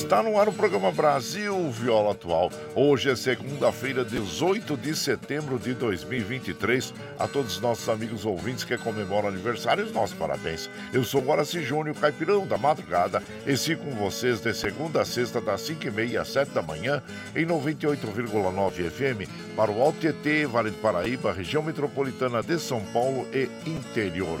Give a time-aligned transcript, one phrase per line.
[0.00, 2.50] Está no ar o programa Brasil Viola Atual.
[2.74, 6.94] Hoje é segunda-feira, 18 de setembro de 2023.
[7.18, 10.70] A todos os nossos amigos ouvintes que comemoram aniversário, os nossos parabéns.
[10.90, 15.38] Eu sou Guaraci Júnior, caipirão da madrugada, e sigo com vocês de segunda a sexta,
[15.38, 17.02] das 5h30 às 7 da manhã,
[17.36, 23.28] em 98,9 FM, para o Alto TT, Vale do Paraíba, região metropolitana de São Paulo
[23.34, 24.40] e interior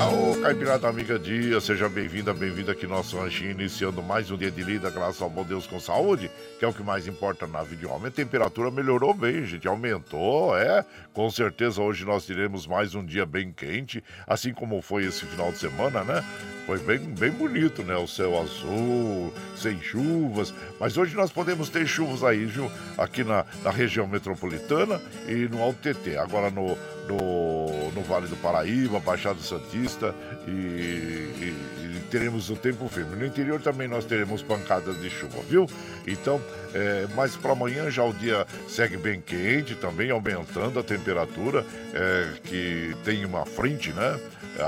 [0.06, 4.50] Ô, Caipirada Amiga Dia, seja bem-vinda, bem-vinda aqui no nosso ranchinho, iniciando mais um dia
[4.50, 7.62] de lida, graças ao bom Deus com saúde, que é o que mais importa na
[7.62, 8.09] vida de homem.
[8.09, 10.84] A temperatura melhorou bem, gente, aumentou, é.
[11.15, 15.51] Com certeza hoje nós teremos mais um dia bem quente, assim como foi esse final
[15.51, 16.22] de semana, né?
[16.66, 17.97] Foi bem, bem bonito, né?
[17.97, 22.71] O céu azul, sem chuvas, mas hoje nós podemos ter chuvas aí, viu?
[22.98, 26.16] Aqui na, na região metropolitana e no Alto TT.
[26.16, 26.77] Agora no,
[27.09, 30.15] no, no Vale do Paraíba, Baixada Santista
[30.47, 31.54] e, e,
[31.97, 33.16] e teremos o tempo firme.
[33.16, 35.66] No interior também nós teremos pancadas de chuva, viu?
[36.06, 36.41] Então,
[36.74, 42.28] é, mas para amanhã já o dia segue bem quente, também aumentando a temperatura, é,
[42.42, 44.18] que tem uma frente, né?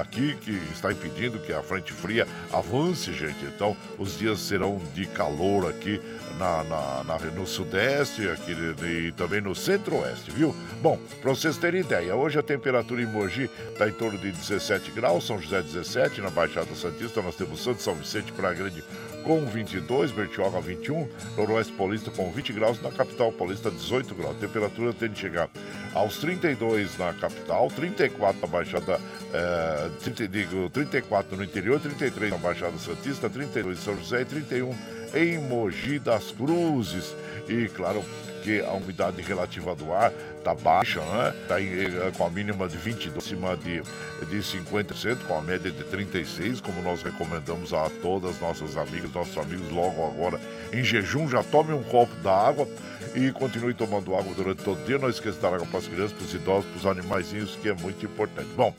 [0.00, 3.44] Aqui que está impedindo que a frente fria avance, gente.
[3.44, 6.00] Então, os dias serão de calor aqui
[6.38, 10.54] na, na, na no Sudeste aqui, e também no Centro-Oeste, viu?
[10.82, 14.90] Bom, para vocês terem ideia, hoje a temperatura em Mogi está em torno de 17
[14.92, 18.84] graus, São José 17, na Baixada Santista nós temos Santo São Vicente, Praia Grande
[19.26, 24.36] com 22, Bertioga 21, Noroeste Paulista com 20 graus, na capital paulista 18 graus.
[24.36, 25.50] A temperatura tende a chegar
[25.92, 29.00] aos 32 na capital, 34 na Baixada,
[29.34, 34.24] é, 30, digo, 34 no interior, 33 na Baixada Santista, 32 em São José e
[34.24, 34.72] 31
[35.16, 37.14] em Mogi das Cruzes.
[37.48, 38.04] E claro,
[38.46, 41.34] porque a umidade relativa do ar está baixa, né?
[41.42, 45.82] Está eh, com a mínima de 22, acima de, de 50%, com a média de
[45.84, 50.40] 36%, como nós recomendamos a todas nossas amigas, nossos amigos, logo agora
[50.72, 52.68] em jejum, já tome um copo da água
[53.16, 54.98] e continue tomando água durante todo o dia.
[54.98, 57.68] Não esqueça de dar água para as crianças, para os idosos, para os animaizinhos, que
[57.68, 58.48] é muito importante.
[58.54, 58.74] Bom,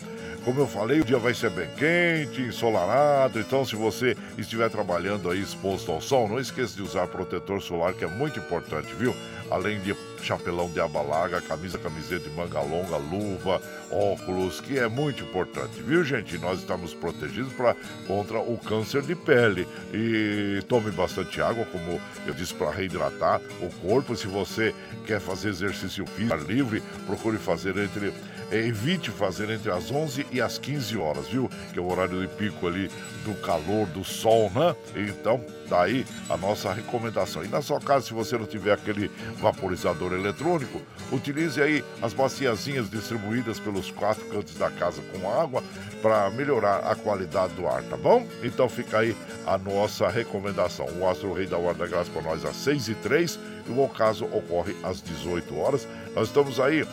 [0.46, 5.30] como eu falei, o dia vai ser bem quente, ensolarado, então se você estiver trabalhando
[5.30, 9.14] aí exposto ao sol, não esqueça de usar protetor solar, que é muito importante, viu?
[9.50, 13.62] Além de chapelão de aba larga, camisa, camiseta de manga longa, luva,
[13.92, 16.38] óculos, que é muito importante, viu, gente?
[16.38, 19.68] Nós estamos protegidos pra, contra o câncer de pele.
[19.94, 24.16] E tome bastante água, como eu disse, para reidratar o corpo.
[24.16, 28.14] Se você quer fazer exercício físico livre, procure fazer entre
[28.52, 31.50] evite fazer entre as 11 e as 15 horas, viu?
[31.74, 32.90] Que é o horário de pico ali
[33.26, 34.76] do calor, do sol, né?
[34.96, 37.44] Então, daí a nossa recomendação.
[37.44, 42.90] E na sua casa, se você não tiver aquele vaporizador eletrônico, utilize aí as baciazinhas
[42.90, 45.64] distribuídas pelos quatro cantos da casa com água
[46.02, 48.26] para melhorar a qualidade do ar, tá bom?
[48.44, 49.16] Então fica aí
[49.46, 50.88] a nossa recomendação.
[51.00, 54.26] O Astro Rei da Guarda Graça para nós às 6 e 3 e o ocaso
[54.26, 55.88] ocorre às 18 horas.
[56.16, 56.86] Nós estamos aí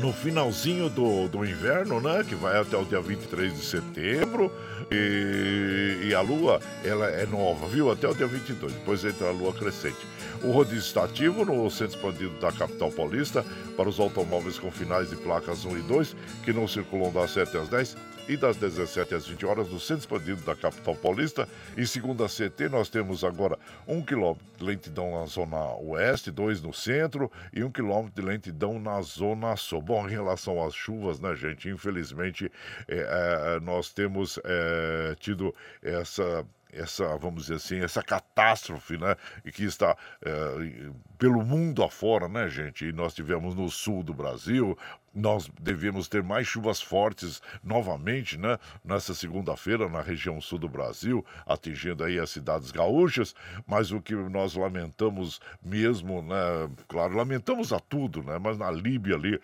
[0.00, 2.24] no finalzinho do, do inverno, né?
[2.26, 4.52] Que vai até o dia 23 de setembro.
[4.90, 7.90] E, e, a lua, ela é nova, viu?
[7.90, 8.72] Até o dia 22.
[8.72, 9.98] Depois entra a lua crescente.
[10.42, 13.44] O rodízio está ativo no centro expandido da capital paulista
[13.76, 17.56] para os automóveis com finais de placas 1 e 2 que não circulam das 7
[17.56, 17.96] às 10
[18.28, 21.48] e das 17 às 20 horas no centro expandido da capital paulista.
[21.76, 26.62] E segundo a CT, nós temos agora um quilômetro de lentidão na zona oeste, dois
[26.62, 29.82] no centro e um quilômetro de lentidão na zona sul.
[29.82, 31.68] Bom, em relação às chuvas, né, gente?
[31.68, 32.50] Infelizmente,
[32.88, 39.14] é, é, nós temos é, tido essa essa, vamos dizer assim, essa catástrofe, né?
[39.44, 42.86] E que está é, pelo mundo afora, né, gente?
[42.86, 44.76] E nós tivemos no sul do Brasil,
[45.14, 48.58] nós devemos ter mais chuvas fortes novamente, né?
[48.84, 53.34] Nessa segunda-feira, na região sul do Brasil, atingindo aí as cidades gaúchas,
[53.66, 56.70] mas o que nós lamentamos mesmo, né?
[56.88, 58.38] Claro, lamentamos a tudo, né?
[58.38, 59.40] Mas na Líbia ali,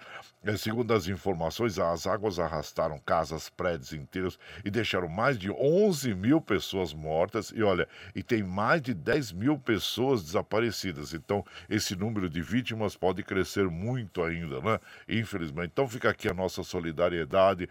[0.57, 6.41] segundo as informações, as águas arrastaram casas, prédios inteiros e deixaram mais de 11 mil
[6.41, 11.13] pessoas mortas e olha, e tem mais de 10 mil pessoas desaparecidas.
[11.13, 14.79] Então, esse número de vítimas pode crescer muito ainda, né?
[15.09, 17.69] Infelizmente então fica aqui a nossa solidariedade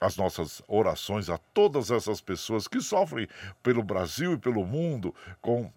[0.00, 3.26] as nossas orações a todas essas pessoas que sofrem
[3.62, 5.72] pelo Brasil e pelo mundo com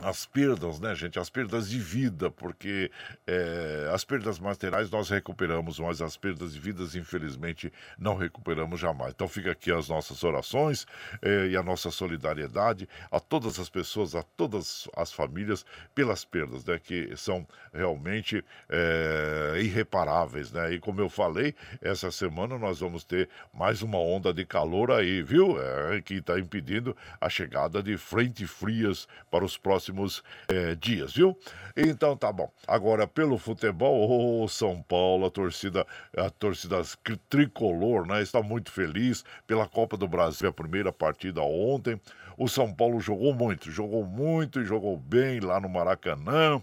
[0.00, 1.18] as perdas, né, gente?
[1.18, 2.90] As perdas de vida, porque
[3.26, 9.12] é, as perdas materiais nós recuperamos, mas as perdas de vidas, infelizmente, não recuperamos jamais.
[9.12, 10.86] Então fica aqui as nossas orações
[11.20, 16.64] é, e a nossa solidariedade a todas as pessoas, a todas as famílias pelas perdas,
[16.64, 16.78] né?
[16.78, 20.74] Que são realmente é, irreparáveis, né?
[20.74, 25.22] E como eu falei, essa semana nós vamos ter mais uma onda de calor aí,
[25.22, 25.60] viu?
[25.60, 31.14] É, que está impedindo a chegada de frentes frias para os próximos próximos é, dias,
[31.14, 31.36] viu?
[31.76, 32.50] Então tá bom.
[32.66, 36.82] Agora, pelo futebol, o oh, São Paulo, a torcida, a torcida
[37.28, 38.22] tricolor, né?
[38.22, 42.00] Está muito feliz pela Copa do Brasil, a primeira partida ontem.
[42.36, 46.62] O São Paulo jogou muito, jogou muito e jogou bem lá no Maracanã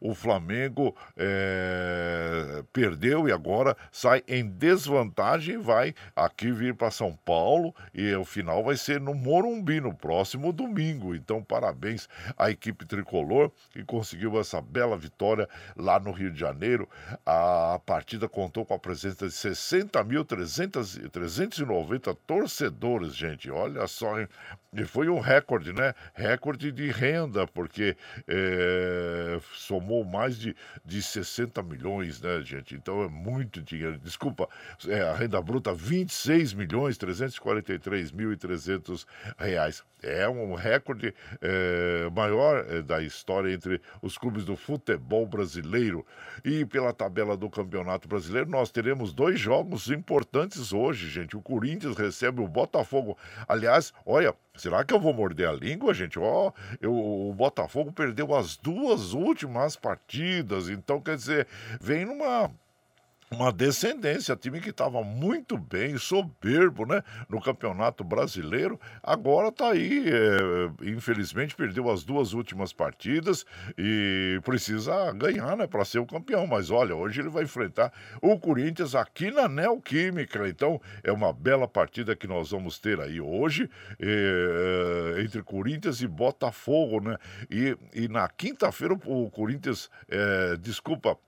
[0.00, 7.16] o Flamengo é, perdeu e agora sai em desvantagem e vai aqui vir para São
[7.24, 11.14] Paulo e o final vai ser no Morumbi no próximo domingo.
[11.14, 16.88] Então, parabéns à equipe tricolor que conseguiu essa bela vitória lá no Rio de Janeiro.
[17.24, 23.50] A partida contou com a presença de 60.390 torcedores, gente.
[23.50, 24.28] Olha só, hein?
[24.72, 25.94] E foi um recorde, né?
[26.14, 27.96] Recorde de renda, porque
[28.28, 32.74] é, somou mais de, de 60 milhões, né, gente?
[32.74, 33.98] Então é muito dinheiro.
[33.98, 34.48] Desculpa,
[34.86, 39.06] é, a renda bruta 26 milhões 343 mil e 300
[39.38, 39.84] reais.
[40.02, 46.06] É um recorde é, maior é, da história entre os clubes do futebol brasileiro.
[46.44, 51.36] E pela tabela do Campeonato Brasileiro, nós teremos dois jogos importantes hoje, gente.
[51.36, 53.16] O Corinthians recebe o Botafogo.
[53.48, 56.18] Aliás, olha, Será que eu vou morder a língua, gente?
[56.18, 56.52] Ó,
[56.84, 61.46] oh, o Botafogo perdeu as duas últimas partidas, então quer dizer,
[61.80, 62.50] vem numa
[63.30, 70.04] uma descendência, time que estava muito bem, soberbo, né, no Campeonato Brasileiro, agora está aí,
[70.08, 73.44] é, infelizmente perdeu as duas últimas partidas
[73.76, 76.46] e precisa ganhar, né, para ser o campeão.
[76.46, 77.92] Mas olha, hoje ele vai enfrentar
[78.22, 83.20] o Corinthians aqui na Neoquímica, então é uma bela partida que nós vamos ter aí
[83.20, 83.68] hoje
[83.98, 87.16] é, entre Corinthians e Botafogo, né?
[87.50, 91.18] E, e na quinta-feira o Corinthians, é, desculpa,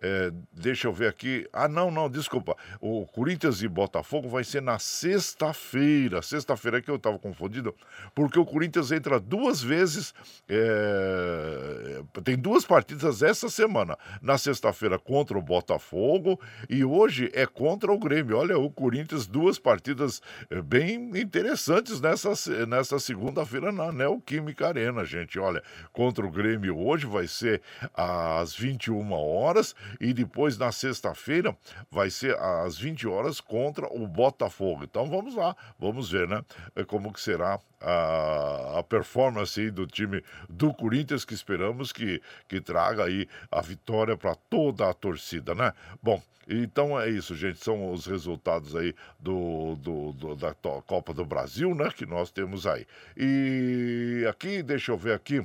[0.00, 1.48] é, deixa eu ver aqui.
[1.52, 2.54] Ah, não, não, desculpa.
[2.80, 6.20] O Corinthians e Botafogo vai ser na sexta-feira.
[6.20, 7.74] Sexta-feira que eu estava confundido,
[8.14, 10.14] porque o Corinthians entra duas vezes.
[10.48, 12.02] É...
[12.22, 13.96] Tem duas partidas essa semana.
[14.20, 16.38] Na sexta-feira contra o Botafogo
[16.68, 18.36] e hoje é contra o Grêmio.
[18.36, 22.32] Olha, o Corinthians, duas partidas é, bem interessantes nessa,
[22.66, 25.38] nessa segunda-feira na Neoquímica Arena, gente.
[25.38, 25.62] Olha,
[25.92, 27.62] contra o Grêmio hoje vai ser
[27.94, 31.56] às 21 horas e depois na sexta-feira
[31.90, 34.84] vai ser às 20 horas contra o Botafogo.
[34.84, 36.42] Então vamos lá, vamos ver, né?
[36.74, 42.60] É como que será a, a performance do time do Corinthians que esperamos que, que
[42.60, 45.72] traga aí a vitória para toda a torcida, né?
[46.02, 47.58] Bom, então é isso, gente.
[47.58, 51.90] São os resultados aí do, do, do, da Copa do Brasil, né?
[51.90, 52.86] Que nós temos aí.
[53.16, 55.42] E aqui, deixa eu ver aqui.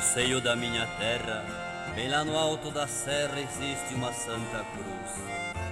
[0.04, 1.42] Seio da minha terra,
[1.94, 5.24] bem lá no alto da serra, existe uma Santa Cruz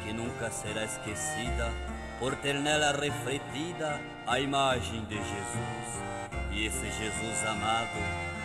[0.02, 1.70] que nunca será esquecida
[2.18, 6.02] por ter nela refletida a imagem de Jesus.
[6.50, 7.98] E esse Jesus amado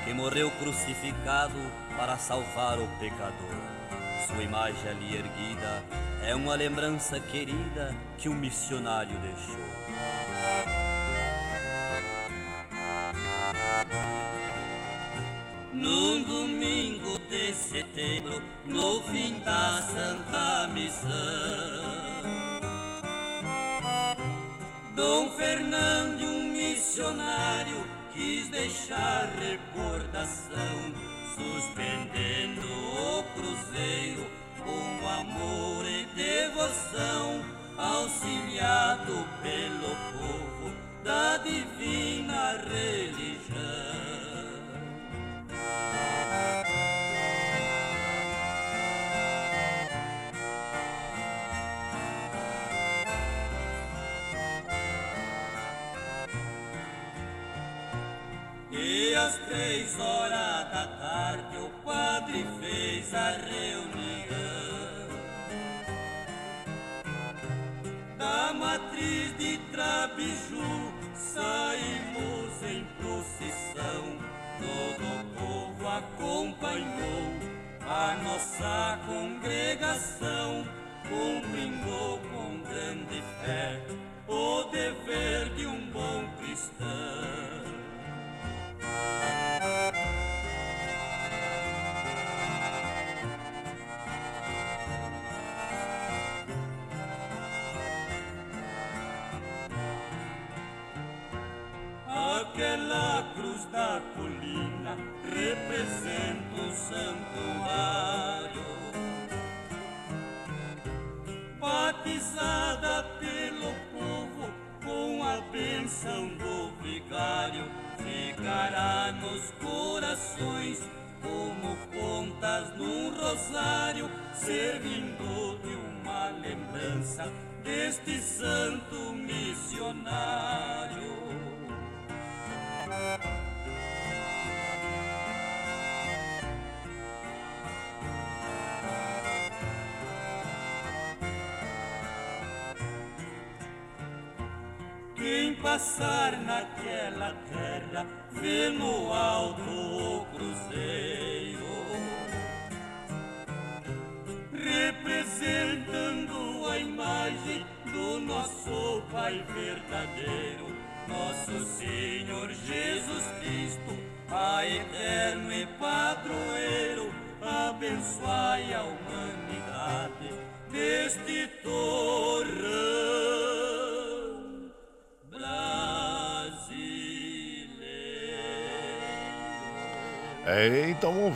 [0.04, 1.60] que morreu crucificado
[1.96, 3.56] para salvar o pecador.
[4.28, 5.84] Sua imagem ali erguida
[6.24, 9.68] é uma lembrança querida que um missionário deixou.
[15.78, 21.08] Num domingo de setembro, no fim da Santa Missão,
[24.96, 30.94] Dom Fernando, um missionário, quis deixar recordação,
[31.36, 34.26] suspendendo o cruzeiro
[34.66, 37.46] com amor e devoção,
[37.78, 44.07] auxiliado pelo povo da divina religião.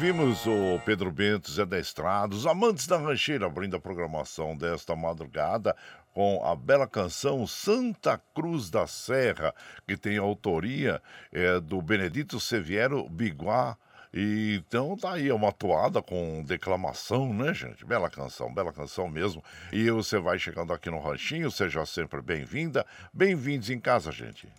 [0.01, 4.95] Ouvimos o Pedro Bento, Zé da Estrada, os amantes da rancheira, abrindo a programação desta
[4.95, 5.75] madrugada
[6.11, 9.53] com a bela canção Santa Cruz da Serra,
[9.87, 10.99] que tem autoria
[11.31, 13.77] é, do Benedito Seviero Biguá.
[14.11, 17.85] E, então tá aí, é uma toada com declamação, né, gente?
[17.85, 19.43] Bela canção, bela canção mesmo.
[19.71, 22.87] E você vai chegando aqui no Ranchinho, seja sempre bem-vinda.
[23.13, 24.51] Bem-vindos em casa, gente.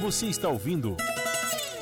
[0.00, 0.96] Você está ouvindo.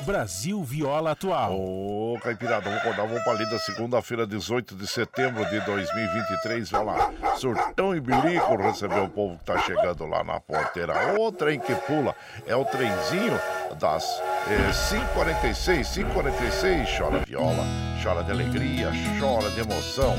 [0.01, 1.53] Brasil Viola Atual.
[1.53, 6.69] Ô, Caipirada, vamos acordar, vamos pra ali da segunda-feira, 18 de setembro de 2023.
[6.71, 11.19] Vai lá, surtão e bilico receber o povo que tá chegando lá na porteira.
[11.19, 13.39] O trem que pula é o trenzinho
[13.79, 14.03] das
[14.47, 16.97] é, 5h46, 5h46.
[16.97, 17.63] Chora viola,
[18.03, 20.15] chora de alegria, chora de emoção.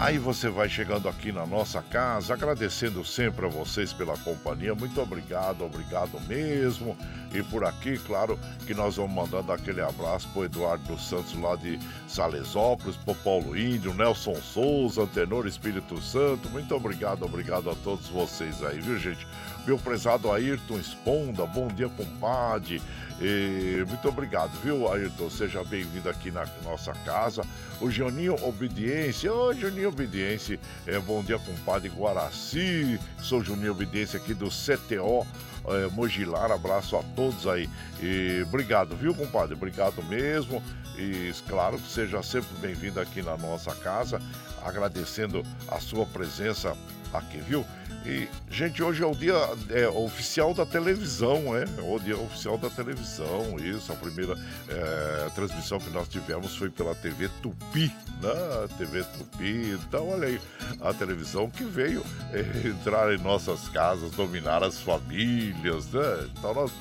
[0.00, 4.72] Aí você vai chegando aqui na nossa casa, agradecendo sempre a vocês pela companhia.
[4.72, 6.96] Muito obrigado, obrigado mesmo.
[7.34, 11.56] E por aqui, claro, que nós vamos mandando aquele abraço pro Eduardo dos Santos lá
[11.56, 16.48] de Salesópolis, pro Paulo Índio, Nelson Souza, Antenor Espírito Santo.
[16.48, 19.26] Muito obrigado, obrigado a todos vocês aí, viu, gente?
[19.66, 22.80] Meu prezado Ayrton Esponda, bom dia, compadre.
[23.20, 25.28] E muito obrigado, viu, Ayrton?
[25.28, 27.42] Seja bem-vindo aqui na nossa casa.
[27.80, 32.98] O Juninho Obediência, ô Juninho Obediência, é, bom dia, compadre Guaraci.
[33.20, 35.26] Sou Juninho Obediência aqui do CTO
[35.66, 36.52] é, Mogilar.
[36.52, 37.68] Abraço a todos aí.
[38.00, 39.54] E obrigado, viu, compadre?
[39.54, 40.62] Obrigado mesmo.
[40.96, 44.20] E claro, seja sempre bem-vindo aqui na nossa casa.
[44.64, 46.76] Agradecendo a sua presença
[47.12, 47.64] aqui, viu?
[48.06, 49.34] E, gente, hoje é o dia
[49.70, 51.64] é, oficial da televisão, é?
[51.64, 51.82] é?
[51.82, 53.92] O dia oficial da televisão, isso.
[53.92, 54.34] A primeira
[54.68, 58.68] é, transmissão que nós tivemos foi pela TV Tupi, né?
[58.78, 59.78] TV Tupi.
[59.86, 60.40] Então, olha aí,
[60.80, 66.28] a televisão que veio é, entrar em nossas casas, dominar as famílias, né?
[66.36, 66.72] Então, nós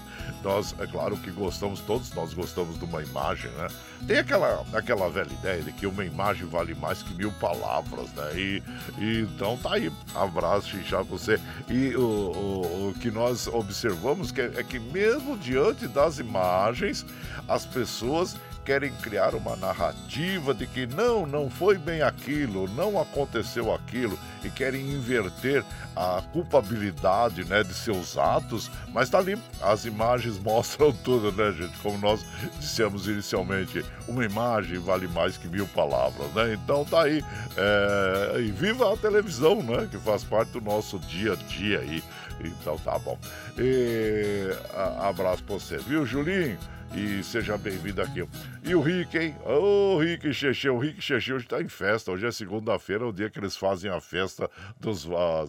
[0.43, 3.67] nós, é claro que gostamos, todos nós gostamos de uma imagem, né?
[4.05, 8.31] Tem aquela, aquela velha ideia de que uma imagem vale mais que mil palavras, né?
[8.35, 8.63] E,
[8.97, 11.39] e então tá aí, abraço já você.
[11.69, 17.05] E o, o, o que nós observamos que é, é que mesmo diante das imagens,
[17.47, 18.35] as pessoas
[18.67, 24.49] querem criar uma narrativa de que não, não foi bem aquilo, não aconteceu aquilo e
[24.49, 25.63] querem inverter
[25.95, 31.77] a culpabilidade, né, de seus atos, mas tá ali, as imagens mostram tudo, né, gente?
[31.79, 32.25] Como nós
[32.59, 36.53] dissemos inicialmente, uma imagem vale mais que mil palavras, né?
[36.61, 37.23] Então tá aí,
[37.55, 38.41] é...
[38.41, 42.03] e viva a televisão, né, que faz parte do nosso dia a dia aí.
[42.41, 43.17] Então tá bom.
[43.57, 44.53] E...
[44.99, 46.57] abraço pra você, viu, Julinho?
[46.95, 48.27] E seja bem-vindo aqui.
[48.63, 49.35] E o Rick, hein?
[49.45, 52.11] Ô, oh, Rick Xexê, o Rick Xexê hoje tá em festa.
[52.11, 55.07] Hoje é segunda-feira, é o dia que eles fazem a festa dos.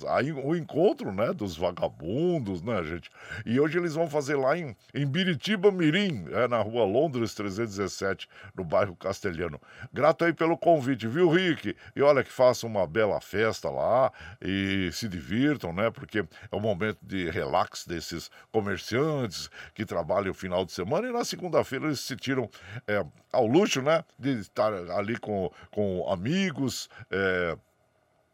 [0.09, 1.33] Aí, o encontro, né?
[1.33, 3.11] Dos vagabundos, né, gente?
[3.44, 8.29] E hoje eles vão fazer lá em, em Biritiba Mirim, é, na rua Londres 317,
[8.57, 9.61] no bairro Castelhano.
[9.92, 11.74] Grato aí pelo convite, viu, Rick?
[11.96, 15.90] E olha que façam uma bela festa lá e se divirtam, né?
[15.90, 21.12] Porque é um momento de relax desses comerciantes que trabalham o final de semana e
[21.12, 22.48] na segunda-feira eles se tiram
[22.86, 24.04] é, ao luxo, né?
[24.18, 27.56] De estar ali com, com amigos, é,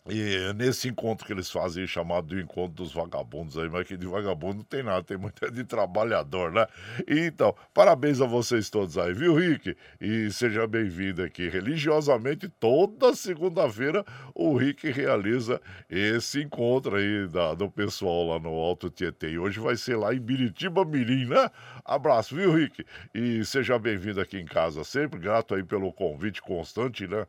[0.06, 4.06] e nesse encontro que eles fazem, chamado de encontro dos vagabundos aí, mas que de
[4.06, 6.66] vagabundo não tem nada, tem muito de trabalhador, né?
[7.08, 9.74] Então, parabéns a vocês todos aí, viu, Rick?
[9.98, 11.48] E seja bem-vindo aqui.
[11.48, 18.90] Religiosamente, toda segunda-feira, o Rick realiza esse encontro aí da, do pessoal lá no Alto
[18.90, 19.30] Tietê.
[19.30, 21.50] E hoje vai ser lá em Biritiba Mirim, né?
[21.82, 22.84] Abraço, viu, Rick?
[23.14, 25.18] E seja bem-vindo aqui em casa sempre.
[25.18, 27.26] Grato aí pelo convite constante, né?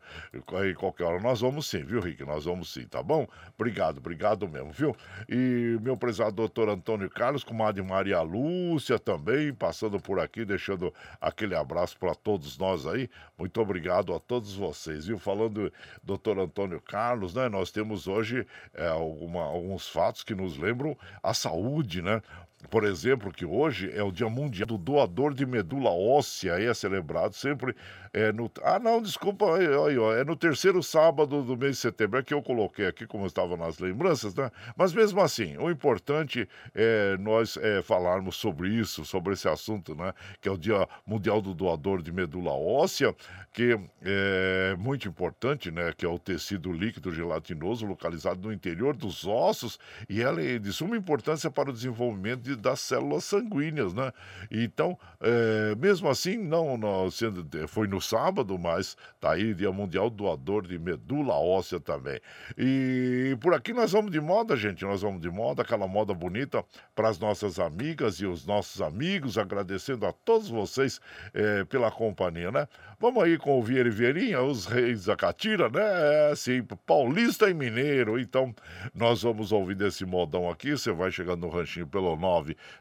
[0.55, 2.25] Aí qualquer hora nós vamos sim, viu, Rick?
[2.25, 3.27] Nós vamos sim, tá bom?
[3.57, 4.95] Obrigado, obrigado mesmo, viu?
[5.29, 11.55] E meu prezado doutor Antônio Carlos, comadre Maria Lúcia também, passando por aqui, deixando aquele
[11.55, 13.09] abraço para todos nós aí.
[13.37, 15.17] Muito obrigado a todos vocês, viu?
[15.17, 15.71] Falando
[16.03, 17.47] doutor Antônio Carlos, né?
[17.47, 22.21] Nós temos hoje é, alguma, alguns fatos que nos lembram a saúde, né?
[22.69, 27.35] Por exemplo, que hoje é o Dia Mundial do Doador de Medula Óssea, é celebrado
[27.35, 27.75] sempre
[28.15, 28.49] é no.
[28.63, 32.23] Ah, não, desculpa, aí, aí, ó, é no terceiro sábado do mês de setembro, é
[32.23, 34.49] que eu coloquei aqui, como estava nas lembranças, né?
[34.77, 40.13] Mas mesmo assim, o importante é nós é, falarmos sobre isso, sobre esse assunto, né?
[40.39, 43.13] Que é o Dia Mundial do Doador de Medula Óssea,
[43.51, 45.91] que é muito importante, né?
[45.91, 50.71] Que é o tecido líquido gelatinoso localizado no interior dos ossos e ela é de
[50.71, 54.11] suma importância para o desenvolvimento de, das células sanguíneas, né?
[54.51, 60.09] Então, é, mesmo assim, não, não sendo, foi no sábado, mas tá aí Dia Mundial
[60.09, 62.19] Doador de Medula Óssea também.
[62.57, 66.63] E por aqui nós vamos de moda, gente, nós vamos de moda, aquela moda bonita
[66.95, 70.99] para as nossas amigas e os nossos amigos, agradecendo a todos vocês
[71.33, 72.67] é, pela companhia, né?
[73.05, 76.31] Vamos aí com o Vieira e Vieirinha, os reis da Catira, né?
[76.31, 78.19] É, sim, paulista e mineiro.
[78.19, 78.51] Então,
[78.95, 80.71] nós vamos ouvir desse modão aqui.
[80.71, 82.17] Você vai chegando no ranchinho pelo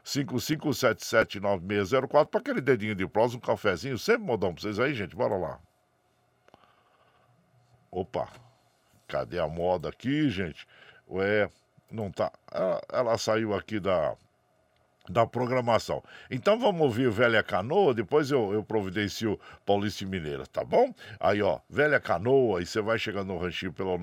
[0.03, 3.99] 955779604 para aquele dedinho de prós, um cafezinho.
[3.99, 5.59] Sempre modão para vocês aí, gente bora lá.
[7.91, 8.27] Opa,
[9.07, 10.65] cadê a moda aqui, gente?
[11.07, 11.51] Ué,
[11.91, 12.31] não tá.
[12.51, 14.15] Ela, ela saiu aqui da,
[15.09, 16.03] da programação.
[16.29, 20.93] Então vamos ouvir Velha Canoa, depois eu, eu providencio Paulista e Mineira, tá bom?
[21.19, 23.97] Aí, ó, Velha Canoa, e você vai chegando no ranchinho pelo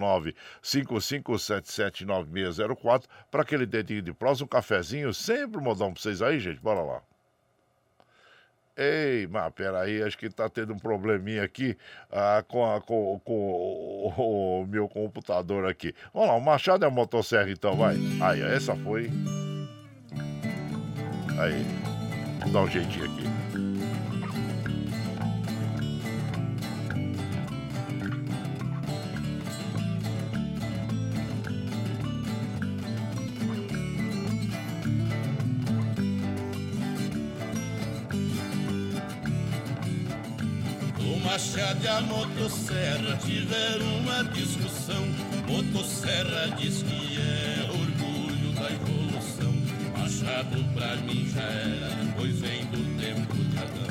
[0.62, 6.82] 955779604 para aquele dedinho de próximo, um cafezinho, sempre modão pra vocês aí, gente, bora
[6.82, 7.02] lá.
[8.74, 11.76] Ei, mas peraí, acho que tá tendo um probleminha aqui
[12.10, 15.94] ah, com, a, com, com o, o, meu computador aqui.
[16.12, 17.96] Vamos lá, o Machado é a motosserra então, vai.
[18.22, 19.10] Aí, essa foi.
[21.38, 21.66] Aí,
[22.52, 23.32] dá um jeitinho aqui.
[41.32, 45.02] Machado e a motosserra tiveram uma discussão.
[45.48, 49.51] Motosserra diz que é orgulho da evolução.
[50.12, 53.88] Machado pra mim já era, pois vem do tempo de Adão.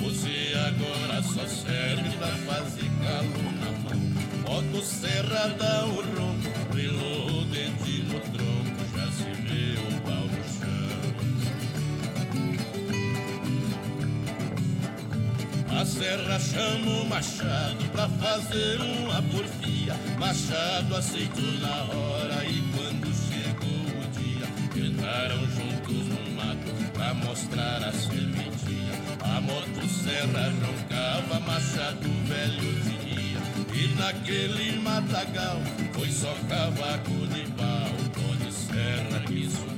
[0.00, 3.98] Você agora só serve pra fazer calo na mão.
[4.44, 10.46] Motosserra dá o ronco, brilou o dente no tronco, já se vê o pau no
[15.80, 19.96] A serra chama o machado pra fazer uma porfia.
[20.16, 23.15] Machado aceitou na hora e quando o
[25.54, 28.96] juntos no mato pra mostrar a serventia.
[29.20, 33.38] A motosserra roncava, machado velho dizia.
[33.74, 35.60] E naquele matagal
[35.92, 39.75] foi só cavaco de pau, pode serra que subia.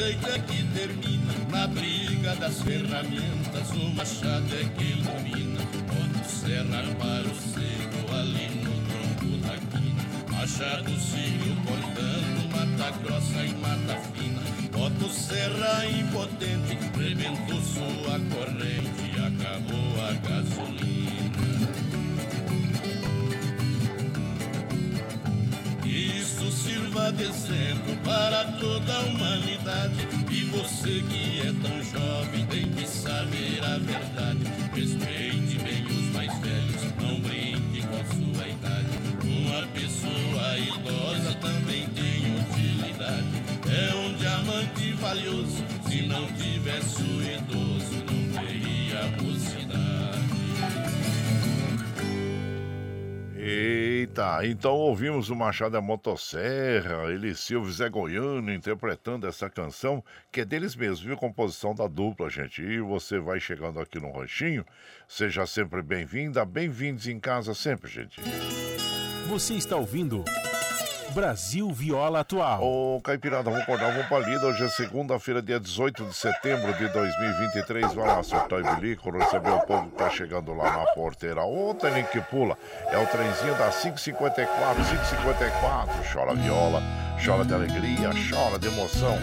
[0.00, 1.34] Jeito é que termina.
[1.50, 5.60] Na briga das ferramentas, o machado é que ilumina.
[5.88, 10.02] Quando serra para o seco, ali no tronco da quina.
[10.30, 14.40] Machado sigo cortando, mata grossa e mata fina.
[14.72, 21.00] Bota o serra impotente, rebentou sua corrente, acabou a gasolina.
[26.20, 27.96] isso sirva de exemplo
[54.42, 60.44] Então ouvimos o Machado da Motosserra, ele Silvio Zé Goiano interpretando essa canção, que é
[60.44, 61.16] deles mesmos, viu?
[61.16, 62.62] Composição da dupla, gente.
[62.62, 64.64] E você vai chegando aqui no Ranchinho,
[65.06, 68.20] seja sempre bem-vinda, bem-vindos em casa sempre, gente.
[69.28, 70.24] Você está ouvindo.
[71.10, 72.62] Brasil Viola Atual.
[72.62, 74.46] Ô, Caipirada, vamos acordar, vamos pra lida.
[74.46, 77.92] Hoje é segunda-feira, dia 18 de setembro de 2023.
[77.94, 81.42] Vai lá, soltar o bilico, receber o povo que tá chegando lá na porteira.
[81.42, 82.56] Ontem nem que pula.
[82.90, 86.12] É o trenzinho da 554, 554.
[86.12, 86.82] Chora viola,
[87.24, 89.18] chora de alegria, chora de emoção.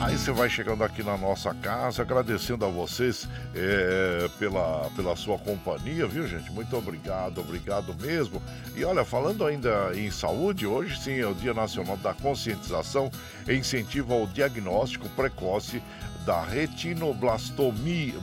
[0.00, 5.38] Aí você vai chegando aqui na nossa casa, agradecendo a vocês é, pela, pela sua
[5.38, 6.50] companhia, viu, gente?
[6.50, 8.42] Muito obrigado, obrigado mesmo.
[8.74, 13.10] E olha, falando ainda em saúde, hoje sim é o Dia Nacional da Conscientização
[13.46, 15.82] e incentivo ao diagnóstico precoce
[16.24, 18.14] da retinoblastomia.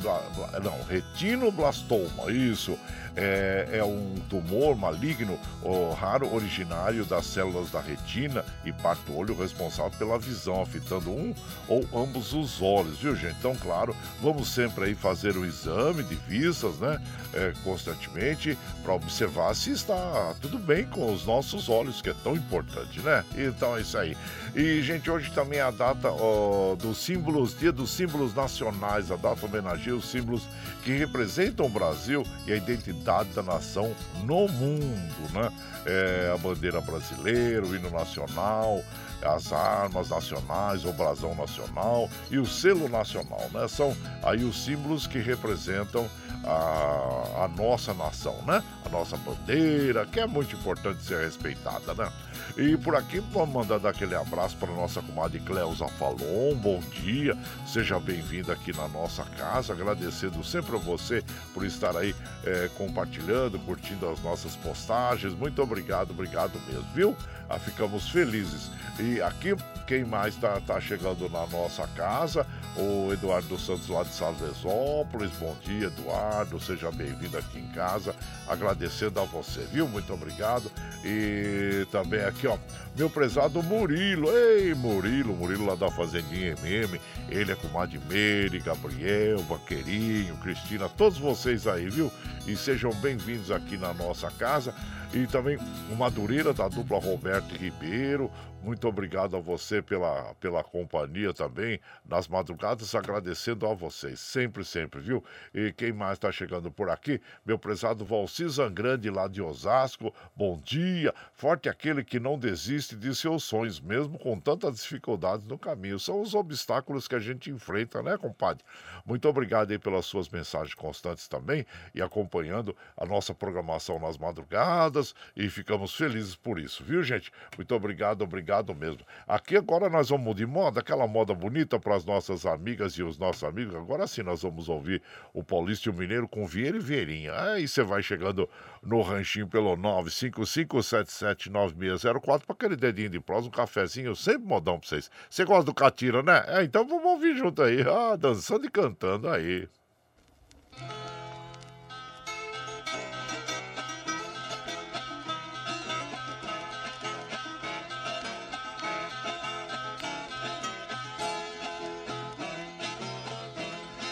[0.63, 2.75] Não, retinoblastoma, isso
[3.17, 9.17] é, é um tumor maligno ou raro originário das células da retina e parte do
[9.17, 11.33] olho responsável pela visão, afetando um
[11.67, 13.35] ou ambos os olhos, viu gente?
[13.39, 17.01] Então, claro, vamos sempre aí fazer o exame de vistas, né?
[17.33, 22.35] É, constantemente para observar se está tudo bem com os nossos olhos, que é tão
[22.35, 23.25] importante, né?
[23.35, 24.15] Então é isso aí.
[24.55, 29.15] E, gente, hoje também é a data ó, dos símbolos, dia dos símbolos nacionais, a
[29.15, 30.43] data homenageia os símbolos
[30.83, 35.51] que representam o Brasil e a identidade da nação no mundo, né?
[35.85, 38.83] É, a bandeira brasileira, o hino nacional,
[39.21, 43.67] as armas nacionais, o brasão nacional e o selo nacional, né?
[43.67, 46.09] São aí os símbolos que representam
[46.43, 48.61] a, a nossa nação, né?
[48.85, 52.11] A nossa bandeira, que é muito importante ser respeitada, né?
[52.55, 56.55] E por aqui vamos mandar aquele abraço para nossa comadre Cleusa Falon.
[56.55, 59.73] Bom dia, seja bem-vinda aqui na nossa casa.
[59.73, 65.33] Agradecendo sempre a você por estar aí é, compartilhando, curtindo as nossas postagens.
[65.33, 67.15] Muito obrigado, obrigado mesmo, viu?
[67.49, 68.69] Ah, ficamos felizes.
[68.99, 69.55] E aqui,
[69.85, 72.45] quem mais está tá chegando na nossa casa?
[72.75, 75.31] O Eduardo Santos lá de Salesópolis.
[75.39, 76.59] Bom dia, Eduardo.
[76.59, 78.13] Seja bem-vindo aqui em casa.
[78.47, 79.87] Agradecendo a você, viu?
[79.87, 80.69] Muito obrigado.
[81.05, 82.57] E também aqui, ó,
[82.97, 84.29] meu prezado Murilo.
[84.29, 86.99] Ei, Murilo, Murilo lá da Fazendinha MM.
[87.29, 87.67] Ele é com
[88.09, 92.11] Meire, Gabriel, Vaqueirinho, Cristina, todos vocês aí, viu?
[92.45, 94.73] E sejam bem-vindos aqui na nossa casa.
[95.13, 95.57] E também
[95.91, 98.29] o Madureira da dupla Roberto Ribeiro.
[98.63, 104.99] Muito obrigado a você pela, pela companhia também nas madrugadas, agradecendo a vocês, sempre, sempre,
[104.99, 105.23] viu?
[105.53, 107.21] E quem mais está chegando por aqui?
[107.45, 111.13] Meu prezado Valci Zangrande lá de Osasco, bom dia.
[111.33, 115.99] Forte aquele que não desiste de seus sonhos, mesmo com tantas dificuldades no caminho.
[115.99, 118.65] São os obstáculos que a gente enfrenta, né, compadre?
[119.05, 125.15] Muito obrigado aí pelas suas mensagens constantes também e acompanhando a nossa programação nas madrugadas
[125.35, 127.31] e ficamos felizes por isso, viu, gente?
[127.55, 128.99] Muito obrigado, obrigado mesmo.
[129.27, 133.17] Aqui agora nós vamos de moda, aquela moda bonita para as nossas amigas e os
[133.17, 133.75] nossos amigos.
[133.75, 135.01] Agora sim nós vamos ouvir
[135.33, 137.33] o Paulista e o Mineiro com Vieira e Vieirinha.
[137.33, 138.49] Aí você vai chegando
[138.81, 145.11] no ranchinho pelo 955779604 para aquele dedinho de prosa, um cafezinho, sempre modão para vocês.
[145.29, 146.43] Você gosta do Catira, né?
[146.47, 147.81] É, então vamos ouvir junto aí.
[147.81, 149.67] Ah, dançando e cantando aí.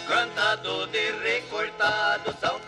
[0.08, 2.60] Cantado de recortado, São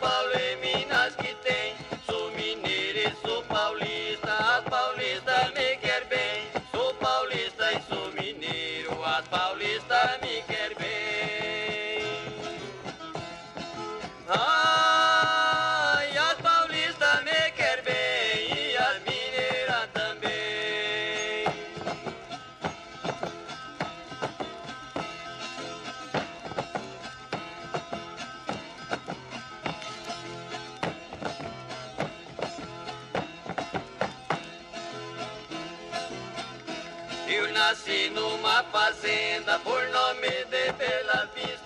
[38.77, 41.56] fazenda por nome de Bela Vista.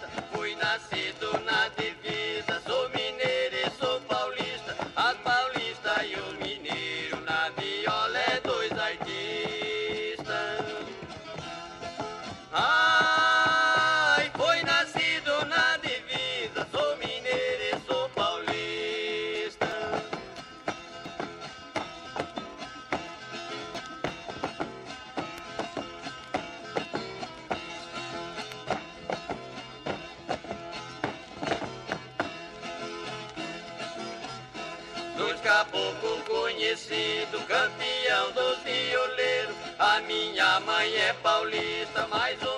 [36.72, 39.56] Caboclo conhecido, campeão dos violeiros.
[39.78, 42.51] A minha mãe é paulista, mas o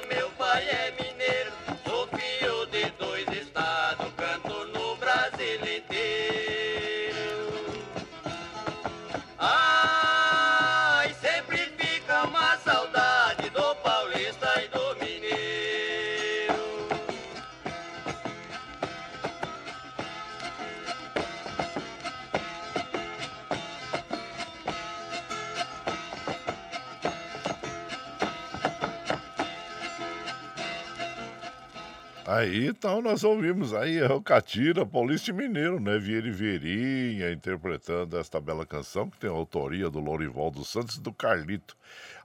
[32.43, 35.97] Aí, então, nós ouvimos aí o Catira, Paulista e Mineiro, né?
[35.97, 40.97] Vieira e Vieirinha interpretando esta bela canção que tem a autoria do Lorival dos Santos
[40.97, 41.77] e do Carlito.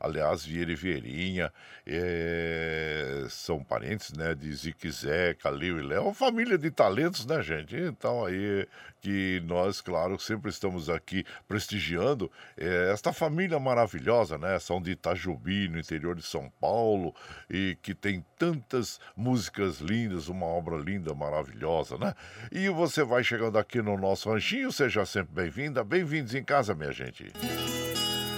[0.09, 1.53] Aliás, Vieira e Vieirinha
[1.87, 4.35] eh, são parentes, né?
[4.35, 7.77] De Zique Zé, Calil e Léo, família de talentos, né, gente?
[7.77, 8.66] Então, aí
[9.01, 14.59] que nós, claro, sempre estamos aqui prestigiando eh, esta família maravilhosa, né?
[14.59, 17.14] São de Itajubi, no interior de São Paulo,
[17.49, 22.14] e que tem tantas músicas lindas, uma obra linda, maravilhosa, né?
[22.51, 26.92] E você vai chegando aqui no nosso ranchinho, seja sempre bem-vinda, bem-vindos em casa, minha
[26.92, 27.31] gente.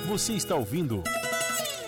[0.06, 1.04] Você está ouvindo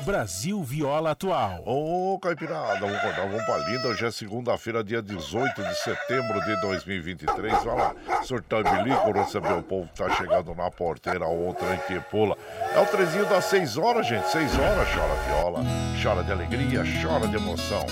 [0.05, 1.63] Brasil Viola Atual.
[1.65, 3.89] Ô, Caipirada, vamos vamos pra linda.
[3.89, 7.63] Hoje é segunda-feira, dia 18 de setembro de 2023.
[7.63, 11.79] Vai lá, surtar e bilico, receber o povo que tá chegando na porteira, o trem
[11.87, 12.37] que pula.
[12.75, 14.29] É o trezinho das 6 horas, gente.
[14.29, 15.61] 6 horas, chora viola,
[16.03, 17.87] chora de alegria, chora de emoção.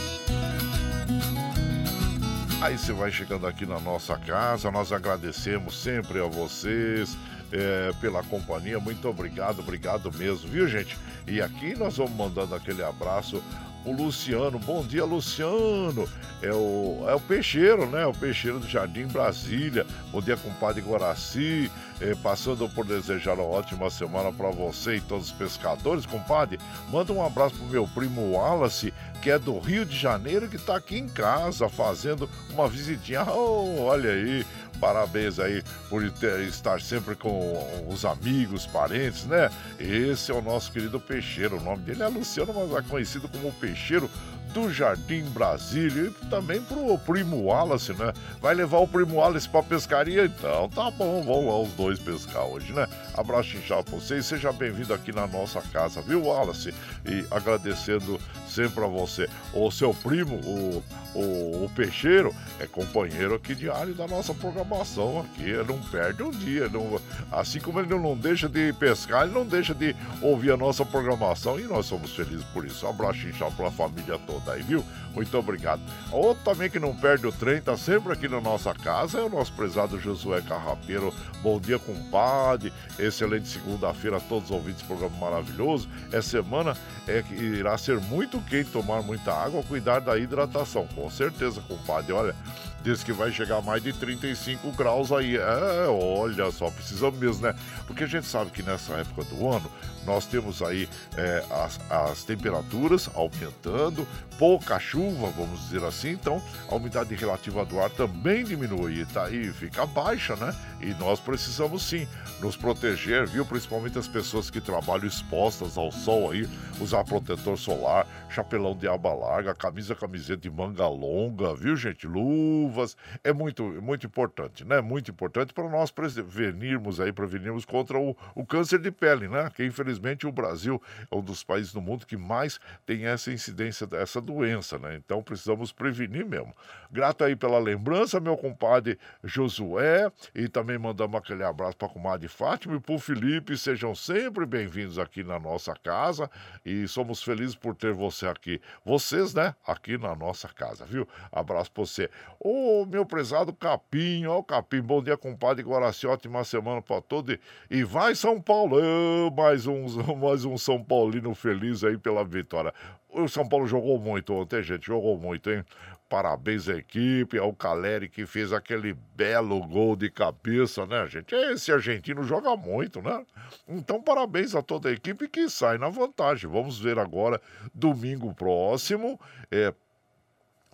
[2.60, 7.16] Aí você vai chegando aqui na nossa casa, nós agradecemos sempre a vocês
[7.52, 8.78] é, pela companhia.
[8.78, 10.96] Muito obrigado, obrigado mesmo, viu, gente?
[11.26, 13.42] E aqui nós vamos mandando aquele abraço.
[13.84, 16.06] O Luciano, bom dia, Luciano.
[16.42, 18.04] É o, é o peixeiro, né?
[18.04, 19.86] O peixeiro do Jardim Brasília.
[20.12, 21.70] Bom dia, compadre Guaraci.
[21.98, 26.58] É, passando por desejar uma ótima semana para você e todos os pescadores, compadre.
[26.90, 30.76] Manda um abraço pro meu primo Wallace, que é do Rio de Janeiro, que tá
[30.76, 33.24] aqui em casa fazendo uma visitinha.
[33.24, 34.46] Oh, olha aí,
[34.80, 39.50] parabéns aí por estar sempre com os amigos, parentes, né?
[39.78, 41.58] Esse é o nosso querido Peixeiro.
[41.58, 44.10] O nome dele é Luciano, mas é conhecido como Peixeiro
[44.52, 48.12] do Jardim Brasília e também pro primo Wallace, né?
[48.40, 50.24] Vai levar o primo Wallace pra pescaria?
[50.24, 52.86] Então tá bom, vão lá os dois pescar hoje, né?
[53.14, 56.74] Abraço inchado pra vocês, seja bem-vindo aqui na nossa casa, viu, Wallace?
[57.06, 59.28] E agradecendo sempre a você.
[59.54, 60.82] O seu primo, o,
[61.14, 66.68] o, o Peixeiro, é companheiro aqui diário da nossa programação aqui, não perde um dia,
[66.68, 70.84] não, assim como ele não deixa de pescar, ele não deixa de ouvir a nossa
[70.84, 72.86] programação e nós somos felizes por isso.
[72.86, 74.84] Abraço inchado pra família toda aí, viu?
[75.14, 75.82] Muito obrigado.
[76.12, 79.28] Outro também que não perde o trem, tá sempre aqui na nossa casa, é o
[79.28, 81.12] nosso prezado Josué Carrapeiro.
[81.42, 82.72] Bom dia, compadre.
[82.98, 85.88] Excelente segunda-feira a todos os ouvintes do programa maravilhoso.
[86.12, 86.76] Essa semana
[87.08, 90.86] é que irá ser muito quente tomar muita água, cuidar da hidratação.
[90.94, 92.12] Com certeza, compadre.
[92.12, 92.36] Olha,
[92.82, 95.36] diz que vai chegar mais de 35 graus aí.
[95.36, 97.54] É, olha só, precisamos mesmo, né?
[97.86, 99.70] Porque a gente sabe que nessa época do ano
[100.06, 104.06] nós temos aí é, as, as temperaturas aumentando,
[104.38, 109.28] pouca chuva, vamos dizer assim, então a umidade relativa do ar também diminui, tá?
[109.28, 110.56] E fica baixa, né?
[110.80, 112.08] E nós precisamos sim
[112.40, 113.44] nos proteger, viu?
[113.44, 116.48] Principalmente as pessoas que trabalham expostas ao sol aí,
[116.80, 122.06] usar protetor solar, chapelão de aba larga, camisa, camiseta de manga longa, viu, gente?
[122.06, 124.80] Luvas, é muito, muito importante, né?
[124.80, 129.50] Muito importante para nós prevenirmos aí, prevenirmos contra o, o câncer de pele, né?
[129.54, 129.89] Que infelizmente
[130.26, 134.78] o Brasil é um dos países do mundo que mais tem essa incidência dessa doença,
[134.78, 134.96] né?
[134.96, 136.54] Então precisamos prevenir mesmo.
[136.92, 142.26] Grato aí pela lembrança, meu compadre Josué, e também mandamos aquele abraço para a comadre
[142.26, 143.56] Fátima e para o Felipe.
[143.56, 146.28] Sejam sempre bem-vindos aqui na nossa casa
[146.66, 148.60] e somos felizes por ter você aqui.
[148.84, 149.54] Vocês, né?
[149.64, 151.06] Aqui na nossa casa, viu?
[151.30, 152.10] Abraço para você.
[152.40, 157.36] Ô, meu prezado Capim, ó, Capim, bom dia, compadre Guaraci, ótima semana para todos.
[157.70, 159.86] E, vai São Paulo, mais um,
[160.18, 162.74] mais um São Paulino feliz aí pela vitória.
[163.08, 165.64] O São Paulo jogou muito ontem, gente, jogou muito, hein?
[166.10, 171.32] Parabéns à equipe, ao Caleri que fez aquele belo gol de cabeça, né, gente?
[171.32, 173.24] Esse argentino joga muito, né?
[173.68, 176.50] Então, parabéns a toda a equipe que sai na vantagem.
[176.50, 177.40] Vamos ver agora,
[177.72, 179.20] domingo próximo,
[179.52, 179.72] é,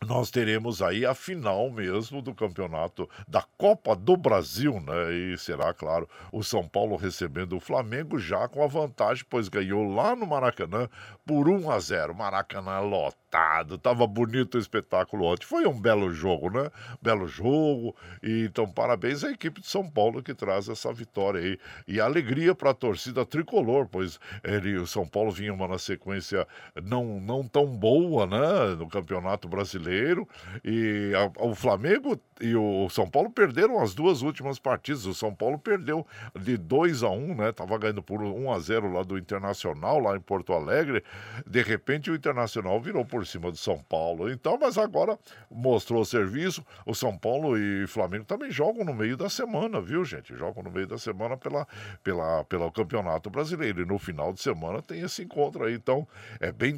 [0.07, 5.13] nós teremos aí a final mesmo do campeonato da Copa do Brasil, né?
[5.13, 9.87] E será, claro, o São Paulo recebendo o Flamengo já com a vantagem, pois ganhou
[9.87, 10.89] lá no Maracanã
[11.27, 12.15] por 1 a 0.
[12.15, 15.45] Maracanã lotado lotado, tava bonito o espetáculo ontem.
[15.45, 16.71] Foi um belo jogo, né?
[17.01, 17.95] Belo jogo.
[18.23, 21.59] E, então, parabéns à equipe de São Paulo que traz essa vitória aí.
[21.87, 26.47] E alegria para a torcida tricolor, pois ele, o São Paulo vinha uma na sequência
[26.83, 28.77] não, não tão boa, né?
[28.79, 30.27] No Campeonato Brasileiro.
[30.65, 35.07] E a, o Flamengo e o São Paulo perderam as duas últimas partidas.
[35.07, 36.07] O São Paulo perdeu
[36.39, 37.53] de 2 a 1 né?
[37.53, 41.03] Tava ganhando por 1 a 0 lá do Internacional, lá em Porto Alegre.
[41.47, 44.31] De repente, o Internacional virou por cima do São Paulo.
[44.31, 45.19] Então, mas agora
[45.51, 46.65] mostrou serviço.
[46.87, 50.35] O São Paulo e Flamengo também jogam no meio da semana, viu, gente?
[50.35, 51.67] Jogam no meio da semana pela,
[52.03, 53.83] pela, pelo Campeonato Brasileiro.
[53.83, 55.75] E no final de semana tem esse encontro aí.
[55.75, 56.09] Então,
[56.41, 56.75] é bem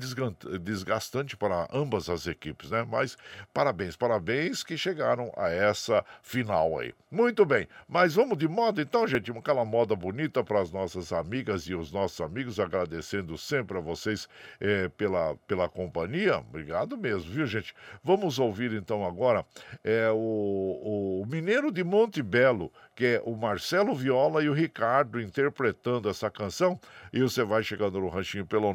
[0.61, 2.85] desgastante para ambas as equipes, né?
[2.91, 3.17] Mas
[3.55, 6.93] parabéns, parabéns que chegaram a essa final aí.
[7.11, 11.65] Muito bem, mas vamos de moda então, gente, aquela moda bonita para as nossas amigas
[11.65, 14.29] e os nossos amigos, agradecendo sempre a vocês
[14.61, 16.28] eh, pela, pela companhia.
[16.37, 17.75] Obrigado mesmo, viu, gente?
[18.03, 19.45] Vamos ouvir então agora
[19.83, 25.21] é, o, o Mineiro de Monte Belo, que é o Marcelo Viola e o Ricardo
[25.21, 26.81] interpretando essa canção.
[27.13, 28.73] E você vai chegando no ranchinho pelo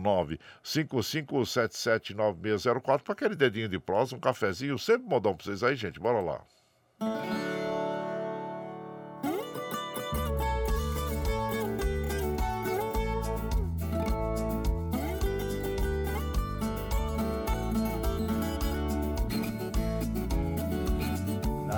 [0.64, 6.00] 955779604 para aquele dedinho de prosa, um cafezinho, sempre modão para vocês aí, gente.
[6.00, 6.42] Bora lá.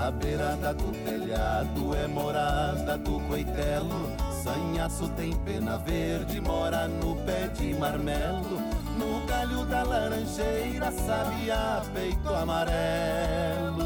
[0.05, 4.11] Na beirada do telhado é morada do coitelo.
[4.43, 8.61] Sanhaço tem pena verde, mora no pé de marmelo.
[8.99, 13.83] No galho da laranjeira, sabia peito amarelo.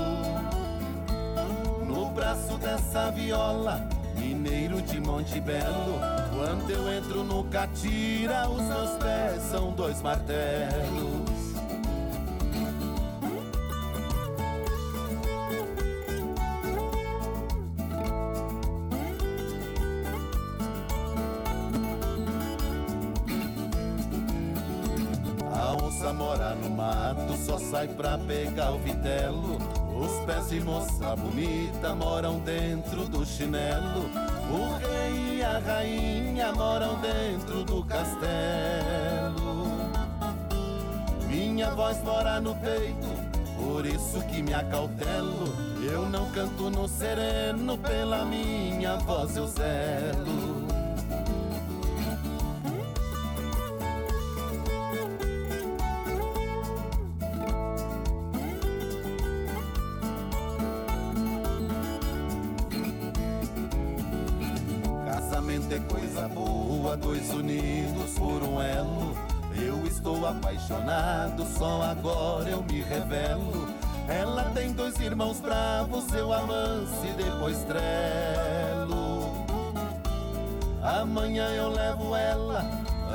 [1.87, 6.01] No braço dessa viola, mineiro de Monte Belo.
[6.35, 11.38] Quando eu entro no catira, os meus pés são dois martelos.
[25.99, 29.57] A onça mora no mato, só sai pra pegar o vitelo.
[29.93, 34.05] Os pés de moça bonita moram dentro do chinelo.
[34.49, 39.67] O rei e a rainha moram dentro do castelo.
[41.27, 43.07] Minha voz mora no peito,
[43.57, 45.53] por isso que me acautelo.
[45.83, 50.48] Eu não canto no sereno, pela minha voz eu zelo.
[70.69, 73.67] Apaixonado, só agora eu me revelo.
[74.07, 79.45] Ela tem dois irmãos bravos, eu amanso e depois trelo.
[80.81, 82.63] Amanhã eu levo ela,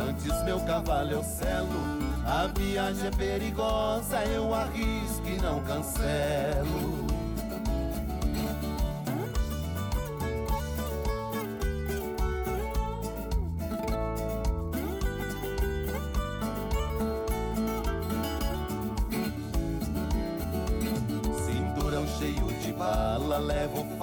[0.09, 1.95] antes meu cavalo eu selo.
[2.27, 7.04] A viagem é perigosa, eu arrisco e não cancelo.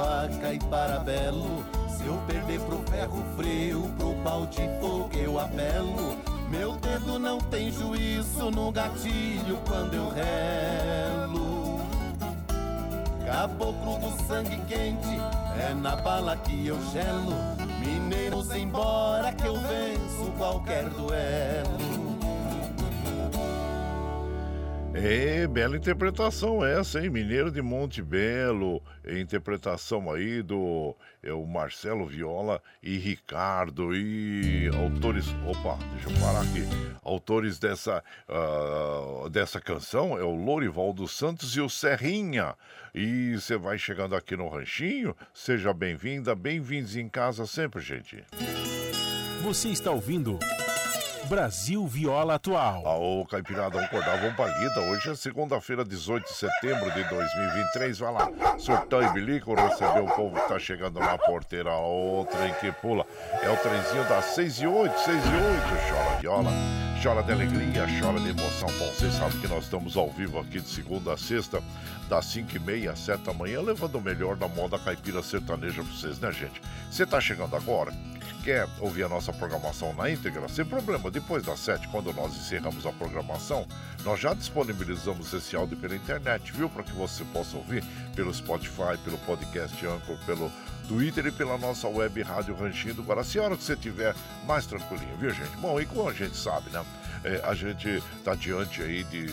[0.01, 1.63] Levo faca e parabelo.
[1.89, 6.17] Se eu perder pro ferro frio, pro pau de fogo eu apelo.
[6.49, 11.79] Meu dedo não tem juízo no gatilho quando eu relo.
[13.25, 15.17] Caboclo do sangue quente,
[15.57, 17.33] é na bala que eu gelo.
[17.79, 21.80] Mineiros embora que eu venço qualquer duelo.
[24.93, 27.09] É, bela interpretação essa, hein?
[27.09, 35.27] Mineiro de Monte Belo, interpretação aí do é, o Marcelo Viola e Ricardo e autores,
[35.47, 36.67] opa, deixa eu parar aqui,
[37.01, 42.53] autores dessa ah, dessa canção é o Lorival dos Santos e o Serrinha.
[42.93, 48.25] E você vai chegando aqui no ranchinho, seja bem-vinda, bem-vindos em casa sempre, gente.
[49.41, 50.37] Você está ouvindo
[51.31, 52.83] Brasil Viola Atual.
[52.85, 54.81] Ô, Caipirada, vamos acordar, vamos pra lida.
[54.81, 57.99] Hoje é segunda-feira, 18 de setembro de 2023.
[57.99, 58.29] Vai lá,
[58.59, 61.71] surtão e bilico, receber o povo que tá chegando na porteira.
[61.71, 63.05] O trem que pula.
[63.41, 65.31] É o trenzinho das 6 e 8, 6 e 8.
[65.89, 66.51] Chora viola,
[67.01, 68.67] chora de alegria, chora de emoção.
[68.77, 71.63] Bom, vocês sabem que nós estamos ao vivo aqui de segunda a sexta,
[72.09, 75.81] das 5 e meia às 7 da manhã, levando o melhor da moda caipira sertaneja
[75.81, 76.61] pra vocês, né, gente?
[76.91, 77.93] Você tá chegando agora?
[78.43, 80.49] Quer ouvir a nossa programação na íntegra?
[80.49, 83.67] Sem problema, depois das 7, quando nós encerramos a programação,
[84.03, 86.67] nós já disponibilizamos esse áudio pela internet, viu?
[86.67, 87.83] Para que você possa ouvir
[88.15, 90.51] pelo Spotify, pelo podcast Anchor, pelo
[90.87, 93.37] Twitter e pela nossa web Rádio Ranchinho do Guaraci.
[93.37, 94.15] A hora que você estiver
[94.47, 95.55] mais tranquilinho, viu, gente?
[95.57, 96.83] Bom, e como a gente sabe, né?
[97.23, 99.27] É, a gente está diante aí de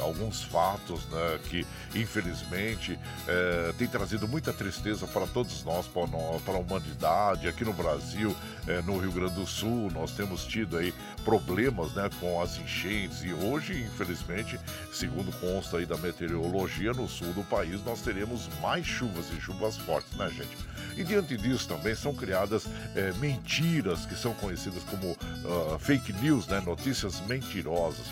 [0.00, 6.42] alguns fatos né, que, infelizmente, é, tem trazido muita tristeza para todos nós, para, nós,
[6.42, 7.48] para a humanidade.
[7.48, 8.34] Aqui no Brasil,
[8.66, 10.92] é, no Rio Grande do Sul, nós temos tido aí
[11.24, 14.58] problemas né, com as enchentes e hoje, infelizmente,
[14.92, 19.76] segundo consta aí da meteorologia, no sul do país nós teremos mais chuvas e chuvas
[19.76, 20.71] fortes, né, gente?
[20.96, 26.46] E diante disso também são criadas é, mentiras que são conhecidas como uh, fake news,
[26.46, 26.60] né?
[26.64, 28.06] notícias mentirosas.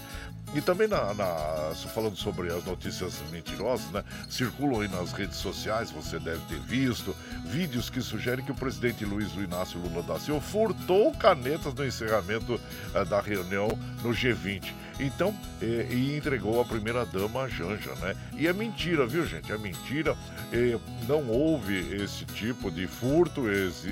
[0.52, 4.02] E também, na, na, falando sobre as notícias mentirosas, né?
[4.28, 7.14] Circulam aí nas redes sociais, você deve ter visto,
[7.44, 12.54] vídeos que sugerem que o presidente Luiz Inácio Lula da Silva furtou canetas no encerramento
[12.54, 13.68] uh, da reunião
[14.02, 14.74] no G20.
[15.00, 18.14] Então, e, e entregou a primeira-dama Janja, né?
[18.36, 19.50] E é mentira, viu, gente?
[19.50, 20.16] É mentira.
[20.52, 20.78] E
[21.08, 23.50] não houve esse tipo de furto.
[23.50, 23.88] Esse,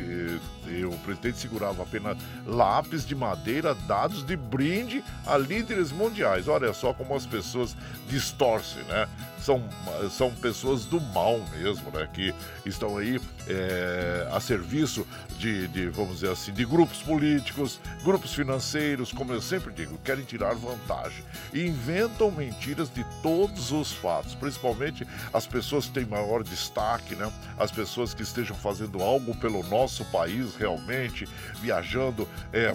[0.67, 6.47] e, o presidente segurava apenas lápis de madeira dados de brinde a líderes mundiais.
[6.47, 7.75] Olha só como as pessoas
[8.09, 9.09] distorcem, né?
[9.41, 9.63] São,
[10.11, 12.07] são pessoas do mal mesmo, né?
[12.13, 12.35] Que
[12.67, 13.19] estão aí
[14.31, 15.07] a serviço
[15.39, 20.25] de, de, vamos dizer assim, de grupos políticos, grupos financeiros, como eu sempre digo, querem
[20.25, 20.98] tirar vantagem.
[21.53, 27.33] E inventam mentiras de todos os fatos, principalmente as pessoas que têm maior destaque, né?
[27.59, 31.27] As pessoas que estejam fazendo algo pelo nosso país realmente,
[31.61, 32.29] viajando.
[32.53, 32.75] É,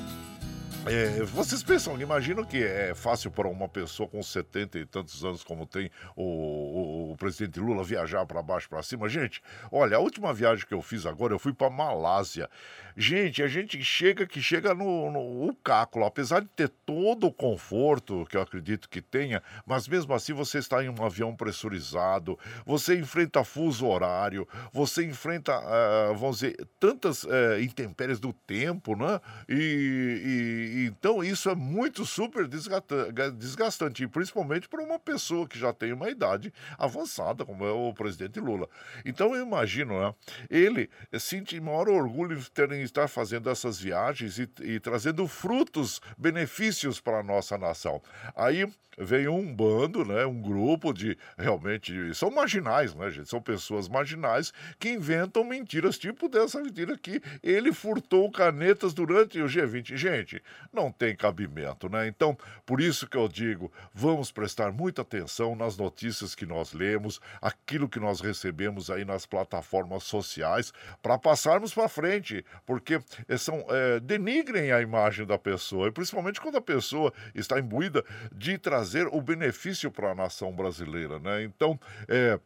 [0.86, 5.42] é, vocês pensam, imaginam que é fácil para uma pessoa com 70 e tantos anos
[5.42, 9.08] como tem o, o, o presidente Lula viajar para baixo para cima?
[9.08, 12.50] Gente, olha, a última viagem que eu fiz agora, eu fui para Malásia.
[12.96, 17.32] Gente, a gente chega que chega no, no o cáculo, apesar de ter todo o
[17.32, 22.38] conforto que eu acredito que tenha, mas mesmo assim você está em um avião pressurizado,
[22.66, 29.20] você enfrenta fuso horário, você enfrenta, uh, vamos dizer, tantas uh, intempéries do tempo, né?
[29.50, 35.94] E, e, então isso é muito super desgastante, principalmente para uma pessoa que já tem
[35.94, 38.70] uma idade avançada, como é o presidente Lula.
[39.04, 40.14] Então eu imagino, né?
[40.50, 40.90] Ele
[41.20, 47.20] sente maior orgulho de terem estar fazendo essas viagens e, e trazendo frutos, benefícios para
[47.20, 48.02] a nossa nação.
[48.36, 48.68] Aí
[48.98, 53.30] vem um bando, né, um grupo de realmente são marginais, né, gente?
[53.30, 59.46] São pessoas marginais que inventam mentiras, tipo dessa mentira que ele furtou canetas durante o
[59.46, 59.96] G20.
[59.96, 62.08] Gente, não tem cabimento, né?
[62.08, 67.20] Então, por isso que eu digo, vamos prestar muita atenção nas notícias que nós lemos,
[67.42, 73.64] aquilo que nós recebemos aí nas plataformas sociais, para passarmos para frente, porque eh, são
[73.70, 78.04] é, denigrem a imagem da pessoa, e principalmente quando a pessoa está imbuída
[78.36, 81.44] de trazer o benefício para a nação brasileira, né?
[81.44, 82.40] Então, é,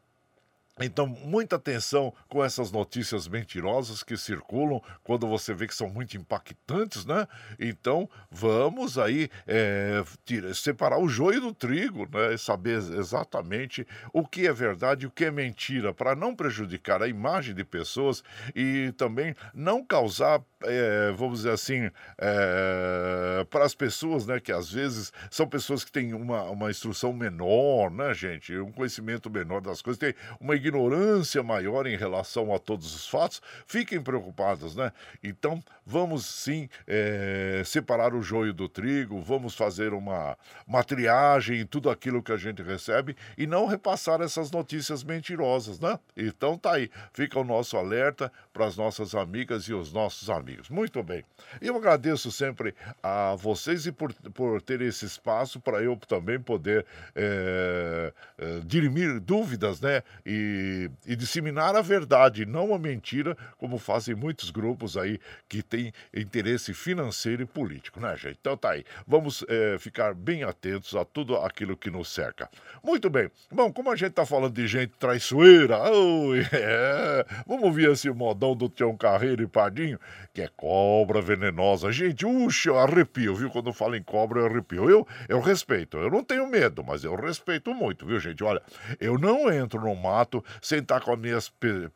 [0.79, 6.15] então, muita atenção com essas notícias mentirosas que circulam quando você vê que são muito
[6.15, 7.27] impactantes, né?
[7.59, 12.33] Então, vamos aí é, tira, separar o joio do trigo, né?
[12.33, 17.01] E saber exatamente o que é verdade e o que é mentira, para não prejudicar
[17.01, 18.23] a imagem de pessoas
[18.55, 24.39] e também não causar, é, vamos dizer assim, é, para as pessoas, né?
[24.39, 28.57] Que às vezes são pessoas que têm uma, uma instrução menor, né, gente?
[28.57, 33.41] Um conhecimento menor das coisas, tem uma ignorância maior em relação a todos os fatos,
[33.67, 34.91] fiquem preocupados, né?
[35.23, 41.65] Então, vamos sim é, separar o joio do trigo, vamos fazer uma, uma triagem em
[41.65, 45.99] tudo aquilo que a gente recebe e não repassar essas notícias mentirosas, né?
[46.15, 50.46] Então, tá aí, fica o nosso alerta para as nossas amigas e os nossos amigos.
[50.69, 51.23] Muito bem.
[51.61, 56.85] Eu agradeço sempre a vocês e por, por ter esse espaço para eu também poder
[57.15, 60.03] é, é, dirimir dúvidas, né?
[60.25, 60.67] E
[61.05, 66.73] e, disseminar a verdade, não a mentira, como fazem muitos grupos aí que têm interesse
[66.73, 68.37] financeiro e político, né, gente?
[68.39, 68.83] Então tá aí.
[69.07, 72.49] Vamos é, ficar bem atentos a tudo aquilo que nos cerca.
[72.83, 73.29] Muito bem.
[73.51, 78.55] Bom, como a gente tá falando de gente traiçoeira, oh, é, vamos ouvir esse modão
[78.55, 79.99] do Tião Carreiro e Padinho,
[80.37, 81.91] que é cobra venenosa.
[81.91, 83.49] Gente, uxa, eu arrepio, viu?
[83.49, 84.87] Quando falo em cobra, eu arrepio.
[84.87, 88.43] Eu, eu respeito, eu não tenho medo, mas eu respeito muito, viu, gente?
[88.43, 88.61] Olha,
[88.99, 91.89] eu não entro no mato sentar com as minhas pe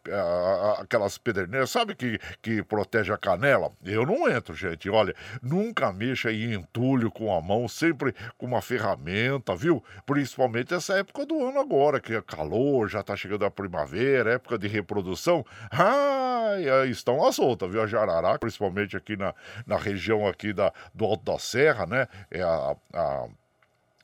[0.80, 3.72] aquelas pederneiras, sabe que, que protege a canela?
[3.86, 4.90] Eu não entro, gente.
[4.90, 9.84] Olha, nunca mexa em entulho com a mão, sempre com uma ferramenta, viu?
[10.04, 14.58] Principalmente essa época do ano agora, que é calor, já tá chegando a primavera, época
[14.58, 15.46] de reprodução.
[15.72, 16.56] Ah,
[16.90, 17.84] estão à solta, viu?
[17.84, 19.34] A jararaca, principalmente aqui na,
[19.66, 22.08] na região aqui da, do Alto da Serra, né?
[22.30, 23.28] É a, a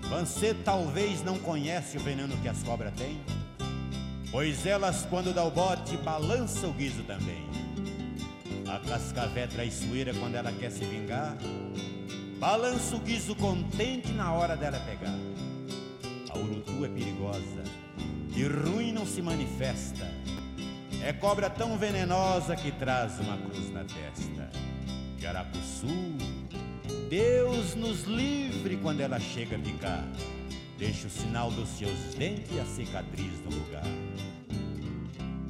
[0.10, 3.20] Você talvez não conhece o veneno que as cobras têm,
[4.32, 7.46] pois elas, quando dá o bote, balança o guiso também.
[8.68, 11.38] A cascavé traiçoeira, quando ela quer se vingar,
[12.40, 15.16] balança o guiso contente na hora dela pegar.
[16.30, 17.64] A urutu é perigosa,
[18.30, 20.10] de ruim não se manifesta,
[21.04, 24.50] é cobra tão venenosa que traz uma cruz na testa.
[25.20, 25.88] Jaracuçu,
[27.10, 30.04] Deus nos livre quando ela chega a picar.
[30.78, 33.86] Deixa o sinal dos seus dentes e a cicatriz no lugar.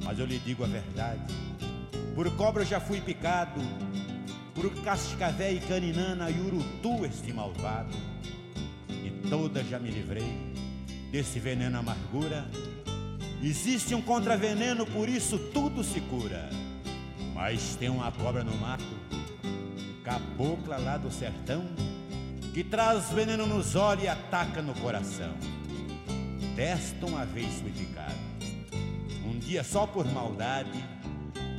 [0.04, 1.34] Mas eu lhe digo a verdade:
[2.14, 3.60] por cobra eu já fui picado,
[4.54, 7.96] por cascavé e caninana e urutu este malvado.
[8.88, 10.32] E toda já me livrei
[11.10, 12.48] desse veneno amargura.
[13.42, 16.48] Existe um contraveneno, por isso tudo se cura.
[17.34, 19.07] Mas tem uma cobra no mato
[20.08, 21.66] cabocla lá do sertão,
[22.54, 25.34] que traz veneno nos olhos e ataca no coração.
[26.56, 28.14] Desta uma vez fui picado,
[29.26, 30.82] um dia só por maldade,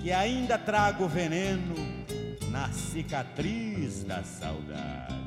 [0.02, 1.76] que ainda trago veneno
[2.50, 5.20] na cicatriz da saudade.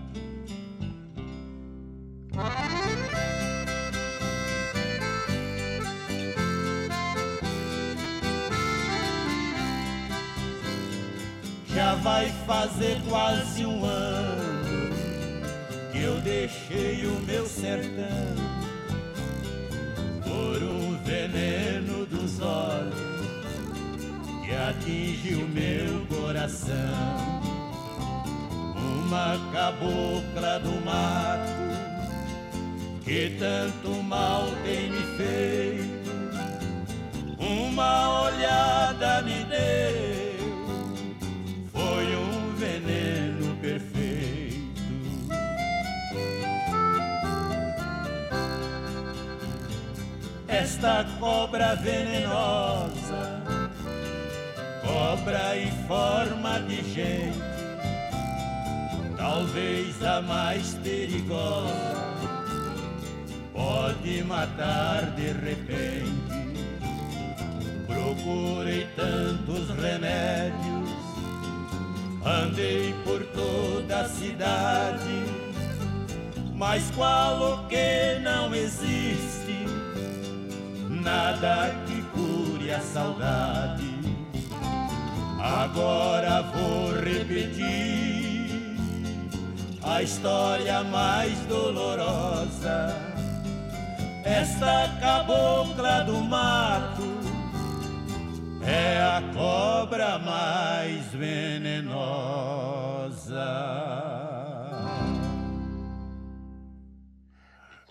[11.75, 14.93] Já vai fazer quase um ano
[15.91, 18.37] que eu deixei o meu sertão
[20.23, 22.93] por um veneno dos olhos
[24.45, 26.77] que atinge o meu coração.
[28.77, 31.63] Uma cabocla do mato
[33.03, 36.11] que tanto mal tem me feito,
[37.39, 40.12] uma olhada me deu
[50.63, 53.43] Esta cobra venenosa,
[54.81, 57.39] cobra em forma de gente,
[59.17, 61.73] talvez a mais perigosa,
[63.53, 66.33] pode matar de repente.
[67.87, 70.83] Procurei tantos remédios
[72.25, 75.25] Andei por toda a cidade,
[76.55, 79.42] mas qual o que não existe?
[81.03, 83.93] Nada que cure a saudade.
[85.41, 88.77] Agora vou repetir
[89.83, 92.97] a história mais dolorosa.
[94.25, 97.03] Esta cabocla do mato
[98.65, 102.13] é a cobra mais venenosa.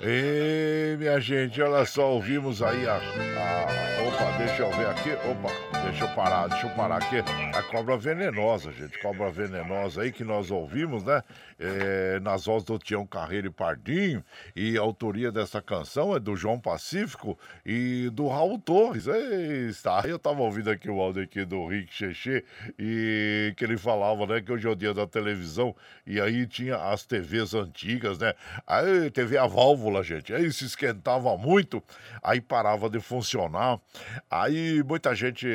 [0.03, 5.11] E minha gente, olha só, ouvimos aí a, a, Opa, deixa eu ver aqui.
[5.29, 7.17] Opa, deixa eu parar, deixa eu parar aqui.
[7.55, 8.99] A cobra venenosa, gente.
[8.99, 11.21] Cobra venenosa aí que nós ouvimos, né?
[11.61, 14.23] é, nas vozes do Tião Carreiro e Pardinho,
[14.55, 19.05] e a autoria dessa canção é do João Pacífico e do Raul Torres.
[19.69, 20.01] Está.
[20.05, 22.43] Eu estava ouvindo aqui o áudio aqui do Rick Cheche,
[22.79, 25.75] e que ele falava, né, que hoje é o dia da televisão,
[26.05, 28.33] e aí tinha as TVs antigas, né?
[28.65, 31.83] Aí TV a válvula, gente, aí se esquentava muito,
[32.23, 33.79] aí parava de funcionar,
[34.29, 35.47] aí muita gente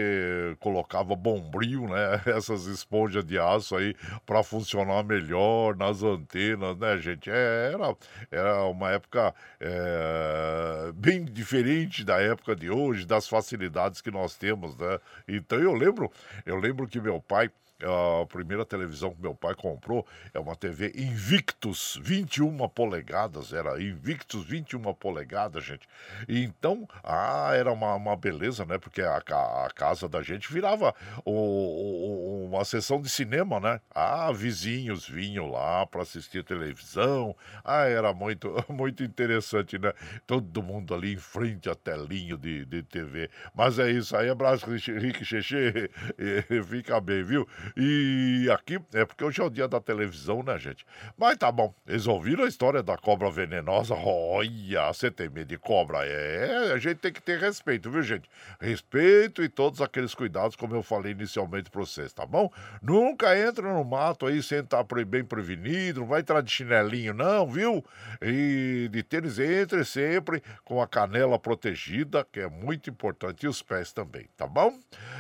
[0.61, 6.99] colocava bombril, né, essas esponjas de aço aí para funcionar melhor nas as antenas, né,
[6.99, 7.31] gente?
[7.31, 7.97] É, era,
[8.31, 14.77] era uma época é, bem diferente da época de hoje, das facilidades que nós temos,
[14.77, 14.99] né?
[15.27, 16.11] Então eu lembro,
[16.45, 17.51] eu lembro que meu pai
[17.83, 24.45] a primeira televisão que meu pai comprou é uma TV Invictus 21 polegadas, era Invictus
[24.47, 25.87] 21 polegadas, gente.
[26.27, 28.79] Então, ah, era uma, uma beleza, né?
[28.79, 33.81] Porque a, a casa da gente virava o, o, uma sessão de cinema, né?
[33.95, 37.37] Ah, vizinhos vinham lá para assistir televisão.
[37.63, 39.93] Ah, era muito, muito interessante, né?
[40.27, 43.29] Todo mundo ali em frente à telinha de, de TV.
[43.55, 45.91] Mas é isso aí, abraço, Rick Xexê.
[46.69, 47.47] Fica bem, viu?
[47.77, 50.85] E aqui é porque hoje é o dia da televisão, né, gente?
[51.17, 53.95] Mas tá bom, eles ouviram a história da cobra venenosa?
[53.95, 56.05] Olha, você tem medo de cobra?
[56.05, 58.29] É, a gente tem que ter respeito, viu, gente?
[58.61, 62.51] Respeito e todos aqueles cuidados, como eu falei inicialmente para vocês, tá bom?
[62.83, 67.47] Nunca entra no mato aí sem estar bem prevenido, não vai entrar de chinelinho, não,
[67.49, 67.85] viu?
[68.21, 73.63] E de tênis, entre sempre com a canela protegida, que é muito importante, e os
[73.63, 74.77] pés também, tá bom?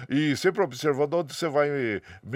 [0.08, 1.68] E sempre observando onde você vai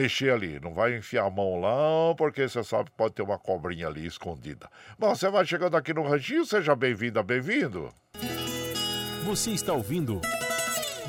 [0.01, 3.39] mexer ali, não vai enfiar a mão lá, porque você sabe que pode ter uma
[3.39, 4.69] cobrinha ali escondida.
[4.99, 7.93] Bom, você vai chegando aqui no ranchinho, seja bem-vinda, bem-vindo.
[9.25, 10.21] Você está ouvindo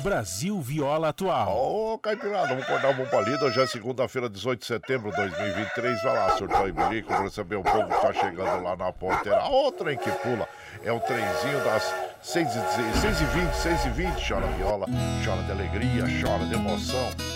[0.02, 1.56] Brasil Viola Atual.
[1.56, 3.44] Ô, oh, Caipirada, vamos acordar um palito.
[3.46, 6.02] Hoje é segunda-feira, 18 de setembro de 2023.
[6.02, 9.42] Vai lá, surtou e bilico, para receber o povo que está chegando lá na porteira.
[9.48, 10.46] Ô, trem que pula.
[10.84, 14.86] É o trenzinho das 6 e 20 6 e 20 Chora viola,
[15.24, 17.31] chora de alegria, chora de emoção.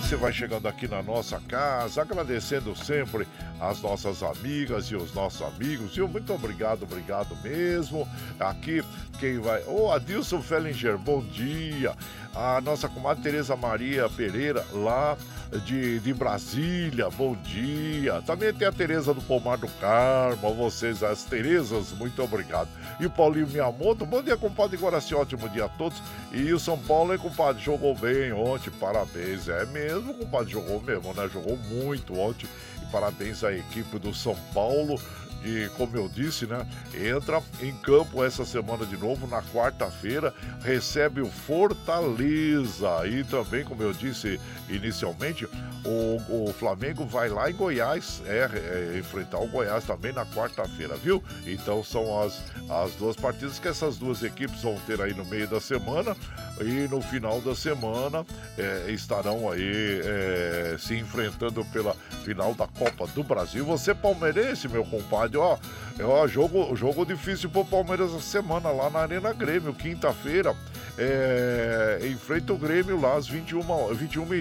[0.00, 3.28] Você vai chegando aqui na nossa casa, agradecendo sempre
[3.60, 5.94] as nossas amigas e os nossos amigos.
[5.94, 6.08] Viu?
[6.08, 8.08] Muito obrigado, obrigado mesmo.
[8.38, 8.82] Aqui
[9.20, 9.62] quem vai.
[9.64, 11.94] Ô, oh, Adilson Fellinger, bom dia.
[12.34, 15.16] A nossa comadre Tereza Maria Pereira, lá
[15.64, 18.22] de, de Brasília, bom dia.
[18.22, 22.68] Também tem a Tereza do Pomar do Carmo, vocês, as Terezas, muito obrigado.
[23.00, 26.00] E o Paulinho Miyamoto, bom dia, compadre Guaraci, ótimo dia a todos.
[26.32, 29.48] E o São Paulo, hein, compadre, jogou bem ontem, parabéns.
[29.48, 31.28] É mesmo, compadre, jogou mesmo, né?
[31.32, 32.48] Jogou muito ontem.
[32.80, 35.00] E parabéns à equipe do São Paulo
[35.44, 41.20] e como eu disse, né, entra em campo essa semana de novo, na quarta-feira, recebe
[41.20, 43.06] o Fortaleza.
[43.06, 45.46] E também, como eu disse inicialmente,
[45.84, 48.48] o, o Flamengo vai lá em Goiás, é,
[48.94, 51.22] é enfrentar o Goiás também na quarta-feira, viu?
[51.46, 55.48] Então são as, as duas partidas que essas duas equipes vão ter aí no meio
[55.48, 56.14] da semana
[56.60, 58.24] e no final da semana
[58.58, 61.94] é, estarão aí é, se enfrentando pela
[62.24, 63.64] final da Copa do Brasil.
[63.64, 65.58] Você palmeirense, meu compadre, ó,
[66.02, 70.54] ó jogo, jogo difícil pro Palmeiras essa semana lá na Arena Grêmio, quinta-feira.
[71.02, 74.36] É, enfrenta o Grêmio lá às 21, 21 e,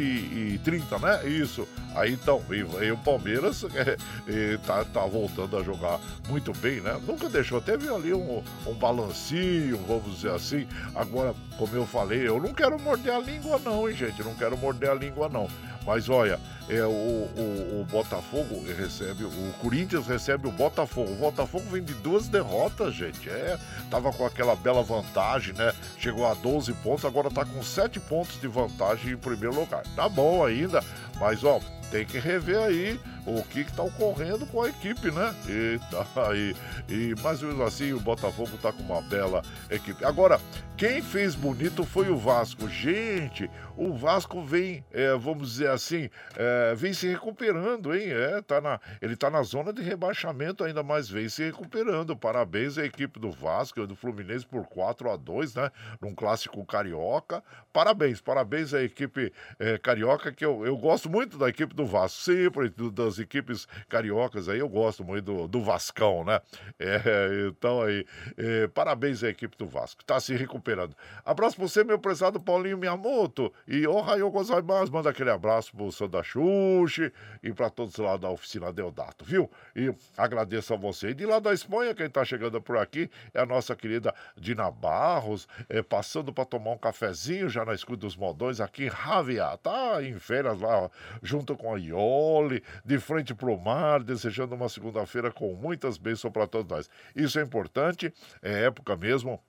[0.56, 1.26] e 30, né?
[1.26, 1.66] Isso.
[1.96, 3.96] Aí então, e, e o Palmeiras é,
[4.28, 7.00] e tá, tá voltando a jogar muito bem, né?
[7.08, 10.68] Nunca deixou, teve ali um, um balancinho, vamos dizer assim.
[10.94, 14.22] Agora, como eu falei, eu não quero morder a língua, não, hein, gente?
[14.22, 15.48] não quero morder a língua, não.
[15.90, 21.14] Mas olha, é, o, o, o, Botafogo recebe, o Corinthians recebe o Botafogo.
[21.14, 23.28] O Botafogo vem de duas derrotas, gente.
[23.28, 23.58] É,
[23.90, 25.74] tava com aquela bela vantagem, né?
[25.98, 29.82] Chegou a 12 pontos, agora tá com 7 pontos de vantagem em primeiro lugar.
[29.96, 30.84] Tá bom ainda,
[31.20, 31.60] mas ó,
[31.90, 33.00] tem que rever aí
[33.38, 35.36] o que está ocorrendo com a equipe, né?
[35.48, 36.56] E, tá, e,
[36.90, 40.04] e mais ou menos assim, o Botafogo está com uma bela equipe.
[40.04, 40.40] Agora,
[40.80, 42.68] quem fez bonito foi o Vasco.
[42.70, 48.08] Gente, o Vasco vem, é, vamos dizer assim, é, vem se recuperando, hein?
[48.08, 52.16] É, tá na, ele está na zona de rebaixamento ainda, mas vem se recuperando.
[52.16, 55.70] Parabéns à equipe do Vasco, do Fluminense por 4 a 2 né?
[56.02, 57.44] Num clássico carioca.
[57.74, 62.22] Parabéns, parabéns à equipe é, carioca, que eu, eu gosto muito da equipe do Vasco,
[62.22, 66.40] sempre das equipes cariocas aí, eu gosto muito do, do Vascão, né?
[66.82, 68.06] É, então aí,
[68.38, 70.96] é, parabéns à equipe do Vasco, tá se recuperando.
[71.26, 76.24] Abraço pra você, meu prezado Paulinho Miyamoto, e Ohayou Gozaimasu, manda aquele abraço pro Sanda
[76.24, 77.12] Xuxi
[77.44, 79.50] e pra todos lá da oficina Deodato, viu?
[79.76, 81.10] E agradeço a você.
[81.10, 84.72] E de lá da Espanha, quem tá chegando por aqui é a nossa querida Dina
[84.72, 89.58] Barros, é, passando para tomar um cafezinho já na escuta dos modões aqui em Ravia,
[89.58, 90.90] tá em férias lá,
[91.22, 96.32] junto com a Iole, de frente para o mar, desejando uma segunda-feira com muitas bênçãos
[96.32, 96.90] para todos nós.
[97.16, 99.42] Isso é importante, é época mesmo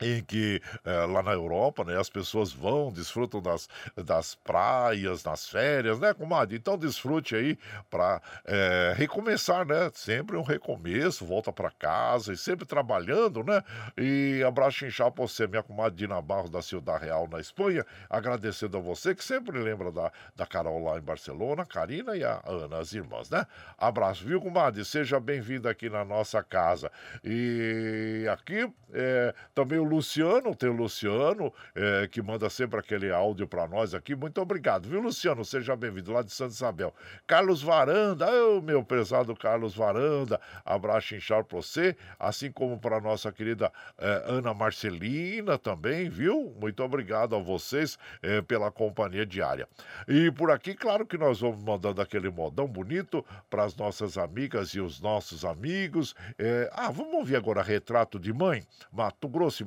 [0.00, 5.48] em que é, lá na Europa, né, as pessoas vão, desfrutam das, das praias, nas
[5.48, 6.56] férias, né, comadre?
[6.56, 7.58] Então desfrute aí
[7.90, 9.90] para é, recomeçar, né?
[9.94, 13.62] Sempre um recomeço, volta para casa e sempre trabalhando, né?
[13.96, 18.76] E abraço inchado para você, minha comadre Dina Barros da Ciudad Real na Espanha, agradecendo
[18.76, 22.78] a você que sempre lembra da, da Carol lá em Barcelona, Karina e a Ana,
[22.78, 23.46] as irmãs, né?
[23.78, 24.84] Abraço, viu, comadre?
[24.84, 26.90] Seja bem-vinda aqui na nossa casa.
[27.24, 33.46] E aqui é, também o Luciano, tem o Luciano, é, que manda sempre aquele áudio
[33.46, 34.14] para nós aqui.
[34.14, 35.44] Muito obrigado, viu, Luciano?
[35.44, 36.94] Seja bem-vindo lá de Santa Isabel.
[37.26, 38.26] Carlos Varanda,
[38.62, 44.52] meu pesado Carlos Varanda, abraço inchado para você, assim como para nossa querida é, Ana
[44.52, 46.54] Marcelina também, viu?
[46.60, 49.68] Muito obrigado a vocês é, pela companhia diária.
[50.08, 54.70] E por aqui, claro que nós vamos mandando aquele modão bonito para as nossas amigas
[54.70, 56.14] e os nossos amigos.
[56.72, 59.66] Ah, vamos ouvir agora Retrato de Mãe, Mato Grosso e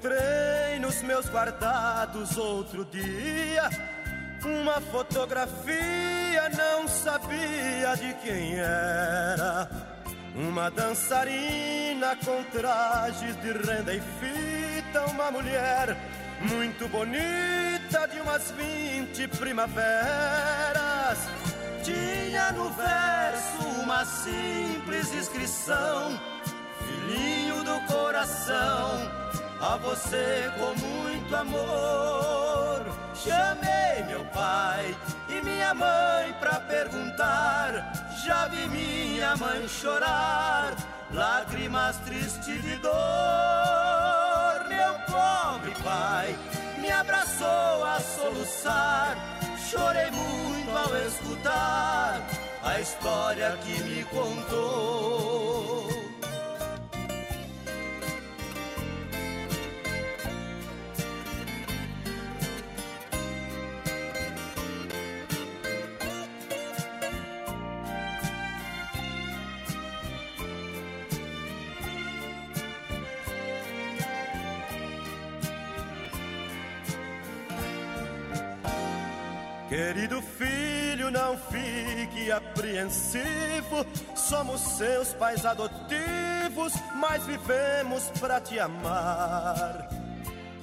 [0.00, 3.68] Encontrei nos meus guardados outro dia
[4.42, 9.68] uma fotografia, não sabia de quem era.
[10.34, 15.94] Uma dançarina com trajes de renda e fita, uma mulher
[16.50, 21.18] muito bonita de umas vinte primaveras.
[21.84, 26.18] Tinha no verso uma simples inscrição,
[26.86, 29.20] filhinho do coração
[29.60, 32.86] a você com muito amor.
[33.14, 34.96] Chamei meu pai
[35.28, 37.92] e minha mãe pra perguntar.
[38.24, 40.74] Já vi minha mãe chorar,
[41.12, 42.90] lágrimas tristes de dor.
[44.68, 46.36] Meu pobre pai
[46.78, 49.16] me abraçou a soluçar.
[49.70, 52.20] Chorei muito ao escutar
[52.62, 55.59] a história que me contou.
[79.70, 83.86] Querido filho, não fique apreensivo.
[84.16, 89.88] Somos seus pais adotivos, mas vivemos para te amar.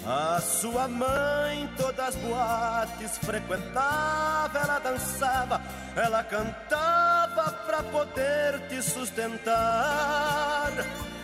[0.06, 5.62] A sua mãe, todas as boates frequentava, ela dançava,
[5.96, 10.70] ela cantava pra poder te sustentar.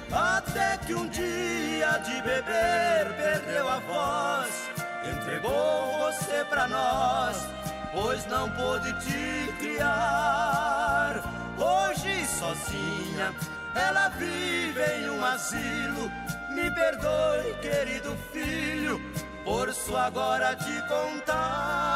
[0.10, 4.72] Até que um dia de beber perdeu a voz,
[5.04, 7.64] entregou você pra nós
[7.94, 11.22] pois não pôde te criar.
[11.58, 13.34] Hoje sozinha,
[13.76, 16.12] ela vive em um asilo.
[16.50, 19.00] Me perdoe, querido filho,
[19.44, 21.88] por isso agora te contar.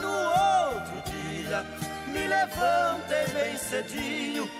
[0.00, 1.64] No outro dia,
[2.06, 4.50] me levantei bem cedinho,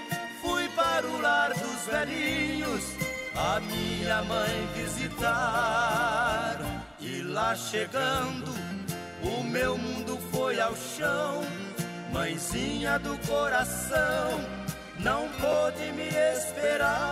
[0.40, 2.84] fui para o lar dos velhinhos,
[3.36, 6.58] a minha mãe visitar.
[6.98, 8.54] E lá chegando,
[9.38, 11.42] o meu mundo foi ao chão,
[12.12, 14.40] mãezinha do coração,
[14.98, 17.04] não pôde me esperar.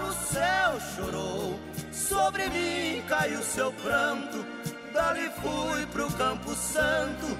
[0.00, 1.60] O céu chorou,
[1.92, 4.44] sobre mim caiu seu pranto.
[4.92, 7.38] Dali fui pro Campo Santo,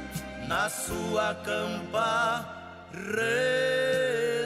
[0.49, 2.45] na sua campa
[2.93, 4.45] rezar.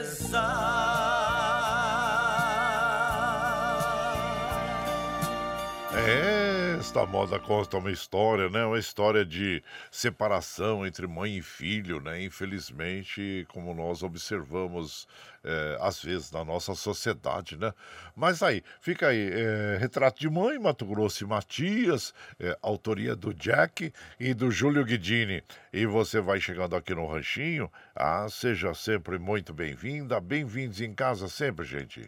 [6.89, 8.65] Esta moda consta uma história, né?
[8.65, 9.61] Uma história de
[9.91, 12.23] separação entre mãe e filho, né?
[12.23, 15.07] Infelizmente, como nós observamos
[15.43, 17.71] é, às vezes na nossa sociedade, né?
[18.15, 23.35] Mas aí, fica aí, é, Retrato de Mãe, Mato Grosso e Matias, é, autoria do
[23.35, 25.43] Jack e do Júlio Guidini.
[25.71, 31.29] E você vai chegando aqui no Ranchinho, ah, seja sempre muito bem-vinda, bem-vindos em casa
[31.29, 32.07] sempre, gente.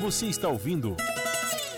[0.00, 0.96] Você está ouvindo...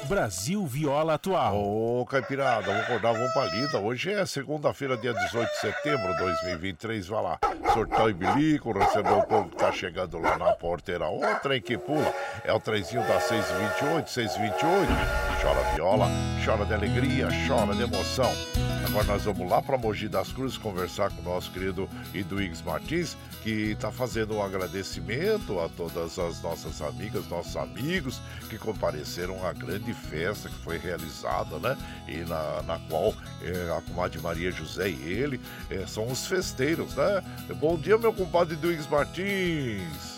[0.07, 1.57] Brasil Viola Atual.
[1.57, 3.79] Ô, Caipirada, vamos acordar, vamos pra lida.
[3.79, 7.07] Hoje é segunda-feira, dia 18 de setembro de 2023.
[7.07, 7.39] Vai lá,
[7.73, 11.09] sortão e bilico, recebeu o povo que tá chegando lá na porteira.
[11.09, 12.13] Ô, trem que pula.
[12.45, 14.93] É o trenzinho da 628, 628.
[15.41, 16.09] Chora viola,
[16.45, 18.31] chora de alegria, chora de emoção.
[18.93, 23.17] Agora nós vamos lá para Mogi das Cruzes conversar com o nosso querido Iduígues Martins,
[23.43, 28.21] que está fazendo um agradecimento a todas as nossas amigas, nossos amigos
[28.51, 31.75] que compareceram à grande festa que foi realizada, né?
[32.07, 35.41] E na, na qual é, a comadre Maria José e ele
[35.71, 37.25] é, são os festeiros, né?
[37.59, 40.12] Bom dia, meu compadre Iduígues Martins.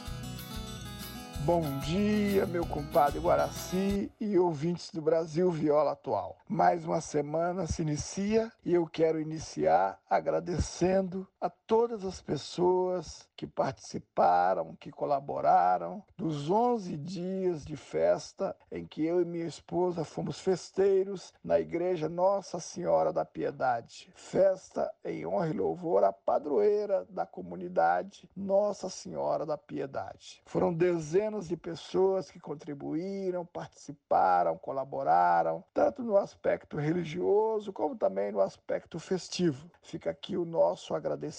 [1.45, 6.39] Bom dia, meu compadre Guaraci e ouvintes do Brasil Viola Atual.
[6.49, 13.47] Mais uma semana se inicia e eu quero iniciar agradecendo a todas as pessoas que
[13.47, 20.41] participaram, que colaboraram dos 11 dias de festa em que eu e minha esposa fomos
[20.41, 24.11] festeiros na igreja Nossa Senhora da Piedade.
[24.15, 30.41] Festa em honra e louvor à padroeira da comunidade Nossa Senhora da Piedade.
[30.47, 38.41] Foram dezenas de pessoas que contribuíram, participaram, colaboraram, tanto no aspecto religioso como também no
[38.41, 39.71] aspecto festivo.
[39.83, 41.34] Fica aqui o nosso agradecimento.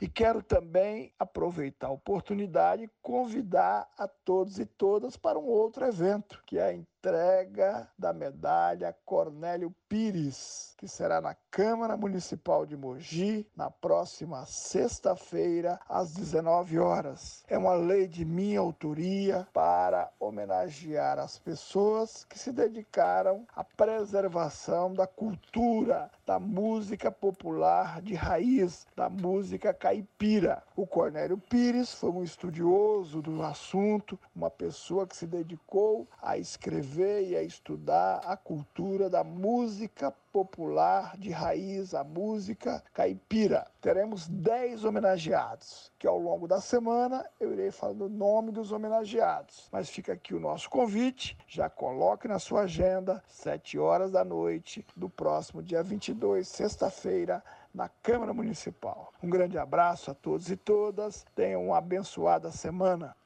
[0.00, 5.84] E quero também aproveitar a oportunidade e convidar a todos e todas para um outro
[5.84, 6.74] evento, que é a
[7.04, 15.78] entrega da medalha Cornélio Pires, que será na Câmara Municipal de Mogi na próxima sexta-feira
[15.86, 17.44] às 19 horas.
[17.46, 24.94] É uma lei de minha autoria para homenagear as pessoas que se dedicaram à preservação
[24.94, 30.62] da cultura, da música popular de raiz, da música caipira.
[30.74, 36.93] O Cornélio Pires foi um estudioso do assunto, uma pessoa que se dedicou a escrever
[37.02, 43.66] e a estudar a cultura da música popular de raiz, a música caipira.
[43.80, 49.68] Teremos 10 homenageados, que ao longo da semana eu irei falando o nome dos homenageados.
[49.70, 54.84] Mas fica aqui o nosso convite, já coloque na sua agenda, 7 horas da noite
[54.96, 57.42] do próximo dia 22, sexta-feira,
[57.72, 59.12] na Câmara Municipal.
[59.22, 63.16] Um grande abraço a todos e todas, tenham uma abençoada semana.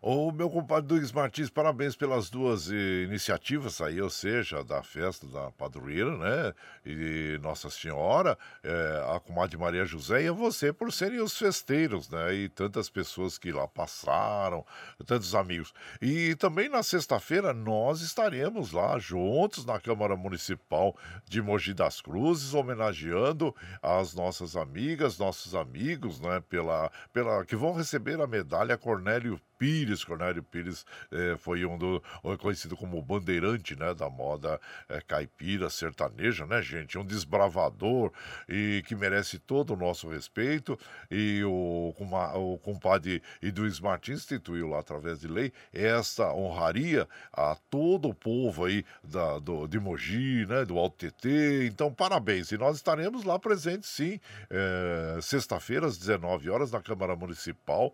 [0.00, 5.50] O meu compadre Douglas Martins, parabéns pelas duas iniciativas aí, ou seja, da festa da
[5.50, 6.54] padroeira, né?
[6.86, 12.08] E Nossa Senhora, eh, a comadre Maria José e a você por serem os festeiros,
[12.10, 12.32] né?
[12.32, 14.64] E tantas pessoas que lá passaram,
[15.04, 15.74] tantos amigos.
[16.00, 20.96] E também na sexta-feira nós estaremos lá juntos na Câmara Municipal
[21.28, 26.40] de Mogi das Cruzes, homenageando as nossas amigas, nossos amigos, né?
[26.48, 32.02] Pela, pela, que vão receber a medalha Cornélio Pires, Cornélio Pires eh, foi um do
[32.38, 38.12] conhecido como bandeirante, né, da moda eh, caipira sertaneja, né, gente, um desbravador
[38.48, 40.78] e que merece todo o nosso respeito.
[41.10, 41.94] E o,
[42.34, 48.64] o compadre Iduiz Martins instituiu lá através de lei essa honraria a todo o povo
[48.64, 52.52] aí da, do, de Mogi, né, do Alto TT, então parabéns.
[52.52, 57.92] E nós estaremos lá presentes sim, eh, sexta-feira às 19 horas na Câmara Municipal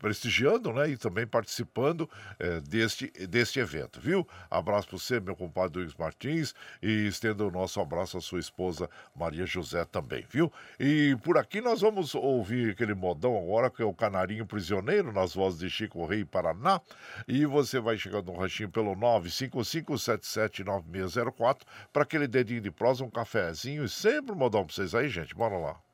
[0.00, 4.26] prestigiando né, e também participando é, deste, deste evento, viu?
[4.50, 8.88] Abraço para você, meu compadre Luiz Martins, e estendo o nosso abraço à sua esposa
[9.14, 10.50] Maria José também, viu?
[10.78, 15.34] E por aqui nós vamos ouvir aquele modão agora, que é o Canarinho Prisioneiro, nas
[15.34, 16.80] vozes de Chico Rei Paraná,
[17.28, 21.60] e você vai chegando no ranchinho pelo 955779604
[21.92, 25.34] para aquele dedinho de prosa, um cafezinho e sempre um modão para vocês aí, gente.
[25.34, 25.89] Bora lá.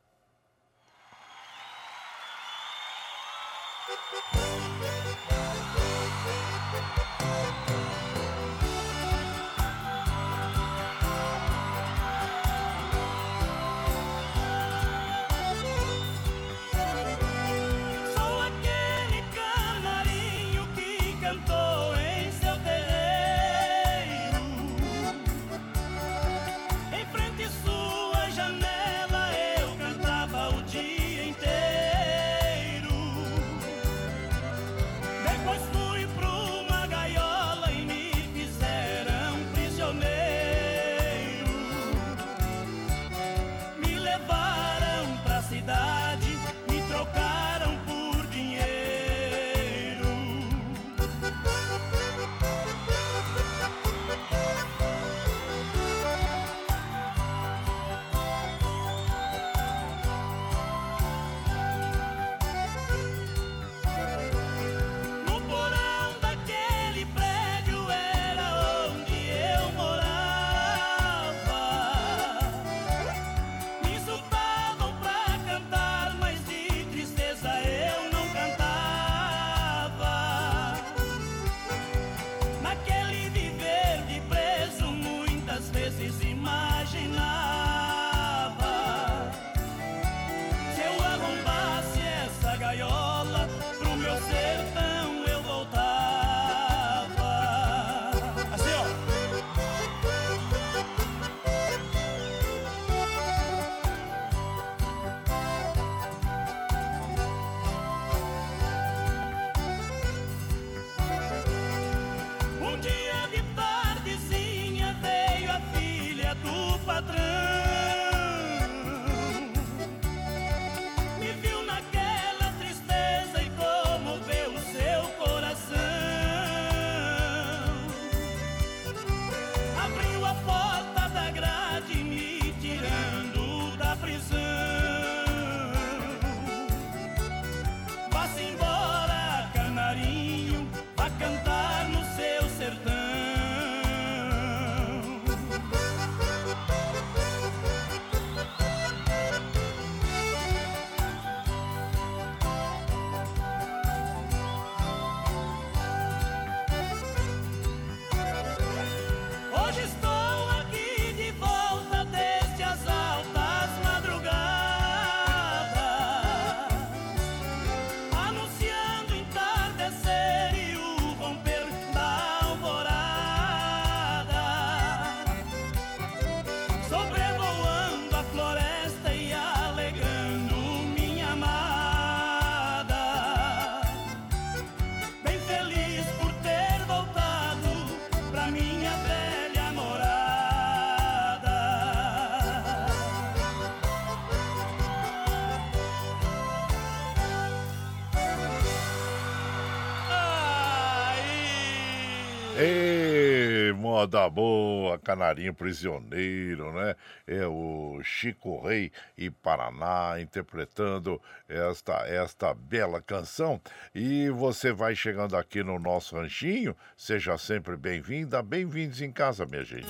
[203.97, 206.95] Moda boa, Canarinho Prisioneiro, né?
[207.27, 211.19] É o Chico Rei e Paraná interpretando
[211.49, 213.59] esta, esta bela canção.
[213.95, 219.65] E você vai chegando aqui no nosso ranchinho, seja sempre bem-vinda, bem-vindos em casa, minha
[219.65, 219.89] gente.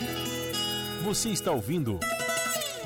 [1.02, 1.98] Você está ouvindo.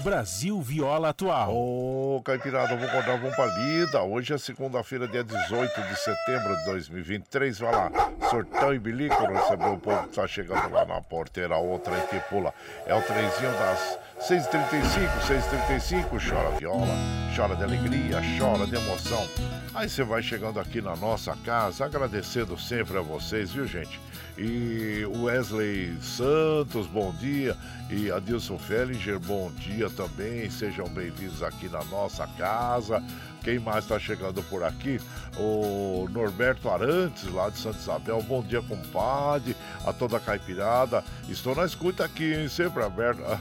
[0.03, 1.55] Brasil Viola Atual.
[1.55, 4.03] Ô, oh, Caipirada, vou contar uma palida.
[4.03, 7.59] Hoje é segunda-feira, dia 18 de setembro de 2023.
[7.59, 7.90] Vai lá,
[8.30, 12.55] sortão e bilico, recebeu o povo que tá chegando lá na porteira, outra que pula.
[12.86, 16.94] É o trenzinho das 6h35, 6h35, chora viola,
[17.36, 19.28] chora de alegria, chora de emoção.
[19.74, 24.01] Aí você vai chegando aqui na nossa casa, agradecendo sempre a vocês, viu, gente?
[24.39, 27.57] E Wesley Santos, bom dia.
[27.91, 30.49] E Adilson Fellinger, bom dia também.
[30.51, 33.03] Sejam bem-vindos aqui na nossa casa.
[33.43, 35.01] Quem mais está chegando por aqui?
[35.37, 38.22] O Norberto Arantes, lá de Santa Isabel.
[38.22, 39.57] Bom dia, compadre.
[39.85, 41.03] A toda a caipirada.
[41.28, 42.49] Estou na escuta aqui, hein?
[42.49, 43.20] sempre aberto.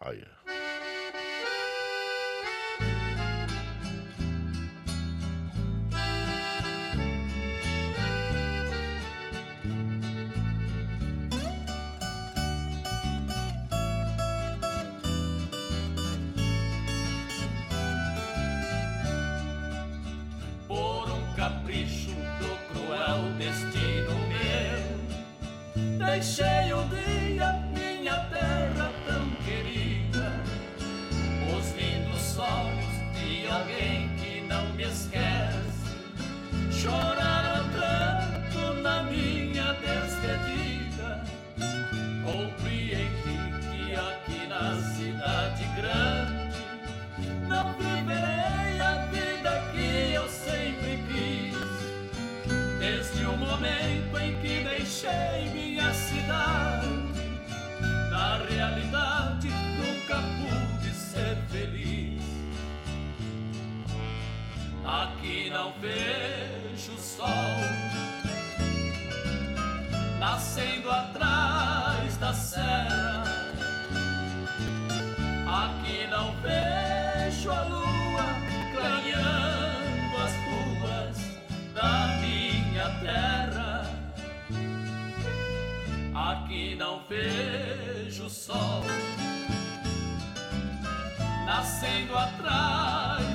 [0.00, 0.35] Aí.
[65.80, 67.26] Vejo sol
[70.18, 73.24] nascendo atrás da serra.
[75.46, 78.24] Aqui não vejo a lua
[78.74, 81.16] clareando as ruas
[81.74, 83.90] da minha terra.
[86.14, 88.82] Aqui não vejo sol
[91.44, 93.25] nascendo atrás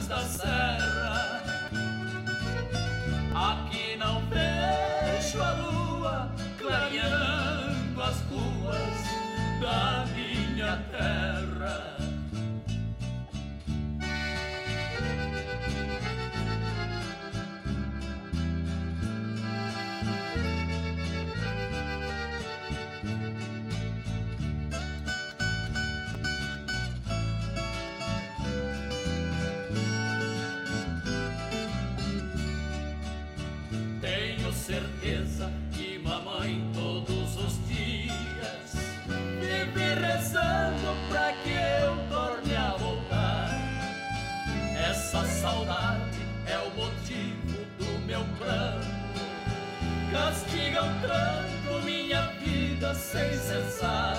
[50.82, 54.18] Castigam tanto minha vida sem cessar.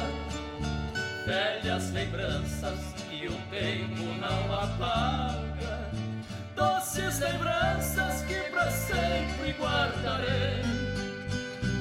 [1.26, 2.78] Velhas lembranças
[3.10, 5.90] que o tempo não apaga.
[6.54, 10.62] Doces lembranças que para sempre guardarei.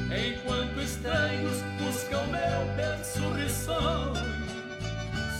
[0.09, 4.13] Enquanto estranhos buscam meu berço risonho,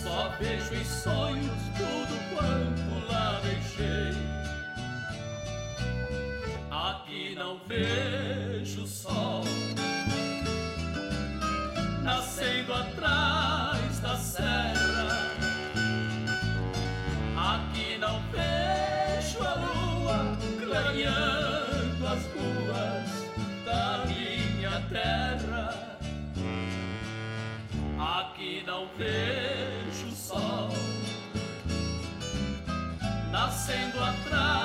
[0.02, 4.12] só vejo em sonhos tudo quanto lá deixei.
[6.70, 8.51] Aqui não vejo
[8.86, 9.44] sol
[12.02, 15.32] nascendo atrás da serra.
[17.36, 23.10] Aqui não vejo a lua clareando as ruas
[23.64, 25.98] da minha terra.
[27.98, 30.70] Aqui não vejo sol
[33.30, 34.61] nascendo atrás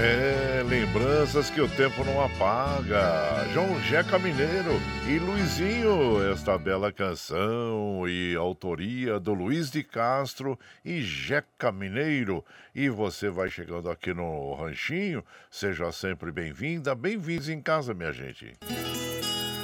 [0.00, 3.44] É, lembranças que o tempo não apaga.
[3.52, 11.00] João Jeca Mineiro e Luizinho, esta bela canção e autoria do Luiz de Castro e
[11.00, 12.44] Jeca Mineiro.
[12.72, 18.56] E você vai chegando aqui no Ranchinho, seja sempre bem-vinda, bem-vindos em casa, minha gente.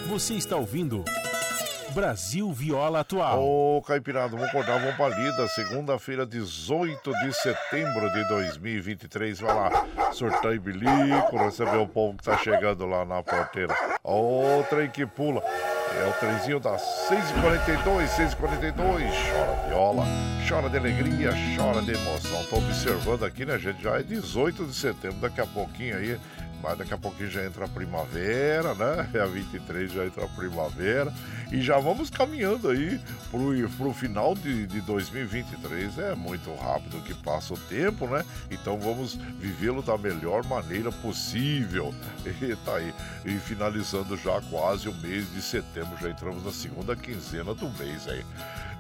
[0.09, 1.05] Você está ouvindo
[1.95, 3.41] Brasil Viola Atual.
[3.41, 5.47] Ô, Caipirada, vamos acordar, vamos pra lida.
[5.47, 9.39] Segunda-feira, 18 de setembro de 2023.
[9.39, 9.87] Vai lá,
[10.53, 13.73] e bilico, receber o povo que tá chegando lá na porteira.
[14.03, 15.41] O trem que pula.
[15.97, 18.75] É o trenzinho das 6h42, 6h42.
[19.31, 20.05] Chora viola,
[20.49, 22.45] chora de alegria, chora de emoção.
[22.51, 23.81] Tô observando aqui, né, gente?
[23.81, 26.19] Já é 18 de setembro, daqui a pouquinho aí
[26.65, 29.11] mas daqui a pouquinho já entra a primavera, né?
[29.13, 31.13] É a 23 já entra a primavera.
[31.53, 32.99] E já vamos caminhando aí
[33.31, 35.99] pro, pro final de, de 2023.
[35.99, 38.25] É muito rápido que passa o tempo, né?
[38.51, 41.95] Então vamos vivê-lo da melhor maneira possível.
[42.45, 42.93] E tá aí.
[43.25, 48.09] E finalizando já quase o mês de setembro, já entramos na segunda quinzena do mês
[48.09, 48.25] aí.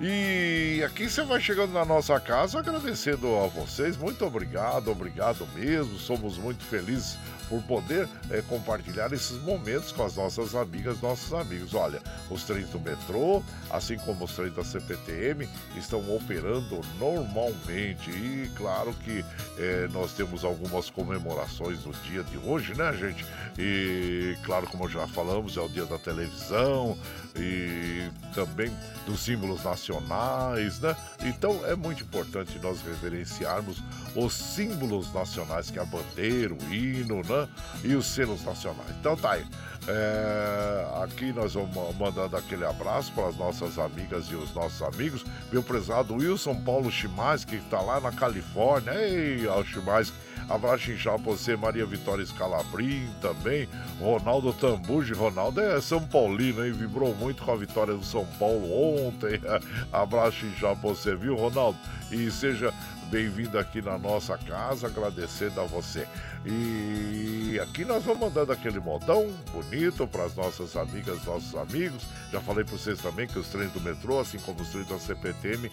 [0.01, 3.97] E aqui você vai chegando na nossa casa agradecendo a vocês.
[3.97, 5.98] Muito obrigado, obrigado mesmo.
[5.98, 7.16] Somos muito felizes
[7.48, 11.74] por poder é, compartilhar esses momentos com as nossas amigas, nossos amigos.
[11.74, 12.00] Olha,
[12.30, 18.10] os trens do metrô, assim como os trens da CPTM, estão operando normalmente.
[18.10, 19.24] E claro que
[19.58, 23.24] é, nós temos algumas comemorações no dia de hoje, né, gente?
[23.58, 26.96] E claro, como já falamos, é o dia da televisão
[27.36, 28.70] e também
[29.06, 30.97] dos símbolos nacionais, né?
[31.24, 33.82] Então é muito importante nós reverenciarmos
[34.15, 37.48] os símbolos nacionais, que é a bandeira, o hino, né?
[37.82, 38.90] E os selos nacionais.
[39.01, 39.47] Então tá aí.
[39.86, 45.24] É, aqui nós vamos mandando aquele abraço para as nossas amigas e os nossos amigos.
[45.52, 48.93] Meu prezado Wilson Paulo Chimais, que está lá na Califórnia.
[48.94, 50.12] Ei, ao Chimais,
[50.48, 53.68] abraço inchado para você, Maria Vitória Scalabrin também.
[54.00, 56.72] Ronaldo Tambuji, Ronaldo é São Paulino, hein?
[56.72, 59.40] Vibrou muito com a vitória do São Paulo ontem.
[59.92, 61.78] abraço inchado para você, viu, Ronaldo?
[62.10, 62.72] E seja
[63.15, 66.05] bem-vindo aqui na nossa casa, agradecendo a você.
[66.45, 72.03] E aqui nós vamos mandando aquele modão bonito para as nossas amigas, nossos amigos.
[72.32, 74.99] Já falei para vocês também que os trens do metrô, assim como os trens da
[74.99, 75.70] CPTM,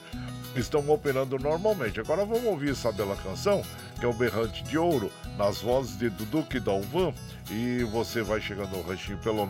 [0.56, 2.00] estão operando normalmente.
[2.00, 3.64] Agora vamos ouvir essa bela canção,
[4.00, 7.12] que é o Berrante de Ouro, nas vozes de Duduque Dalvan.
[7.50, 9.48] E você vai chegando no ranchinho pelo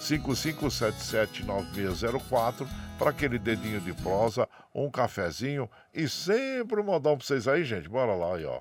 [0.00, 2.66] 955779604
[2.98, 7.88] para aquele dedinho de prosa, um cafezinho e sempre um modão para vocês aí, gente.
[7.88, 8.60] Bora lá aí, ó.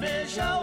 [0.00, 0.55] Veja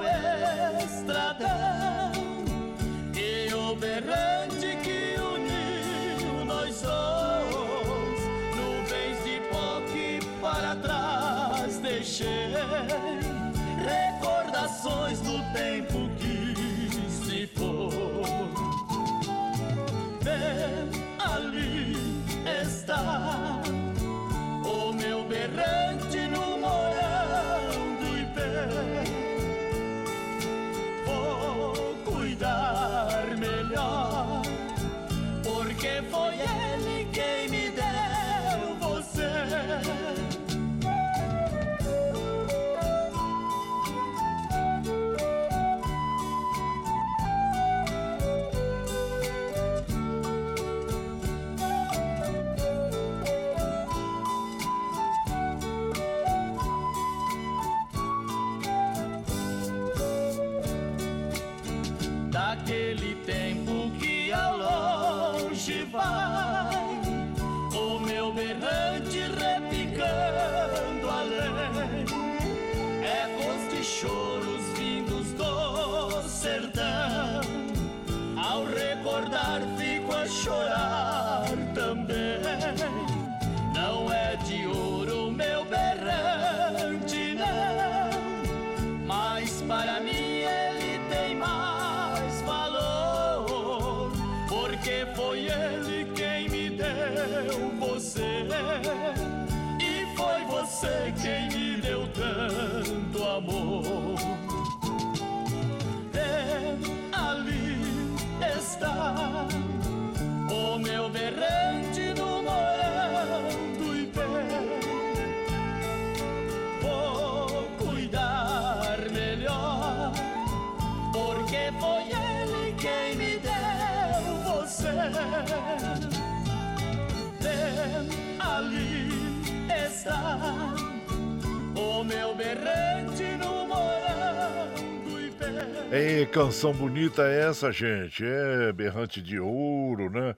[136.23, 138.23] Ei, canção bonita essa, gente.
[138.23, 140.33] É Berrante de Ouro, né?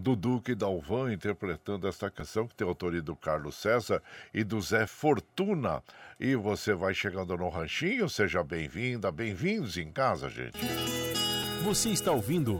[0.00, 4.02] Dudu e Dalvan interpretando esta canção que tem autoria do Carlos César
[4.32, 5.82] e do Zé Fortuna.
[6.18, 10.58] E você vai chegando no ranchinho, seja bem-vinda, bem-vindos em casa, gente.
[11.64, 12.58] Você está ouvindo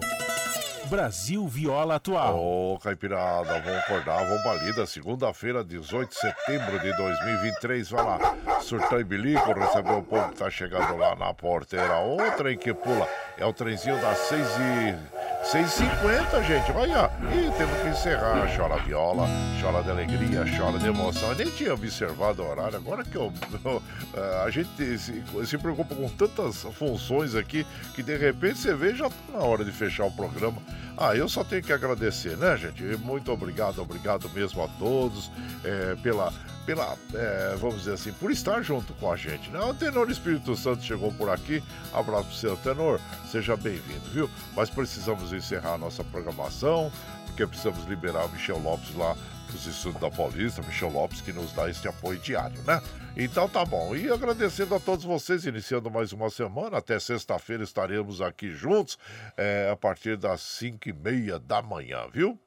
[0.91, 2.37] Brasil Viola Atual.
[2.37, 4.85] Ô, Caipirada, vamos acordar, vamos pra lida.
[4.85, 7.91] Segunda-feira, 18 de setembro de 2023.
[7.91, 8.19] Vai lá,
[8.61, 11.97] surtar e bilico, receber o povo que tá chegando lá na porteira.
[12.01, 13.09] Ô, trem que pula.
[13.39, 15.20] É o trenzinho das 6 e...
[15.45, 17.11] 6h50, gente, olha.
[17.33, 18.47] E temos que encerrar.
[18.55, 19.27] Chora viola,
[19.61, 21.31] chora de alegria, chora de emoção.
[21.31, 23.33] Eu nem tinha observado o horário, agora que eu,
[23.65, 23.83] eu,
[24.15, 24.69] eh, a gente
[24.99, 29.39] se, se preocupa com tantas funções aqui que de repente você vê já tá na
[29.39, 30.59] hora de fechar o programa.
[30.97, 32.83] Ah, eu só tenho que agradecer, né, gente?
[32.99, 35.33] Muito obrigado, obrigado mesmo a todos
[35.65, 36.33] eh, pela,
[36.71, 39.51] pela, é, vamos dizer assim, por estar junto com a gente.
[39.51, 39.59] Né?
[39.59, 41.61] O Tenor Espírito Santo chegou por aqui.
[41.93, 44.31] Abraço pro seu Tenor, seja bem-vindo, viu?
[44.55, 46.93] Mas precisamos encerrar a nossa programação,
[47.27, 49.17] porque precisamos liberar o Michel Lopes lá
[49.51, 52.81] dos estudos da Paulista, Michel Lopes, que nos dá este apoio diário, né?
[53.17, 53.97] Então tá bom.
[53.97, 56.79] E agradecendo a todos vocês, iniciando mais uma semana.
[56.79, 58.97] Até sexta-feira estaremos aqui juntos,
[59.37, 62.39] é, a partir das 5 e meia da manhã, viu?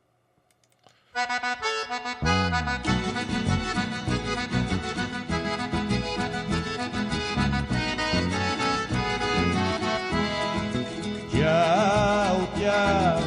[11.44, 13.20] Tchau, tchau,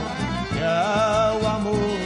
[0.56, 1.98] tchau, amor.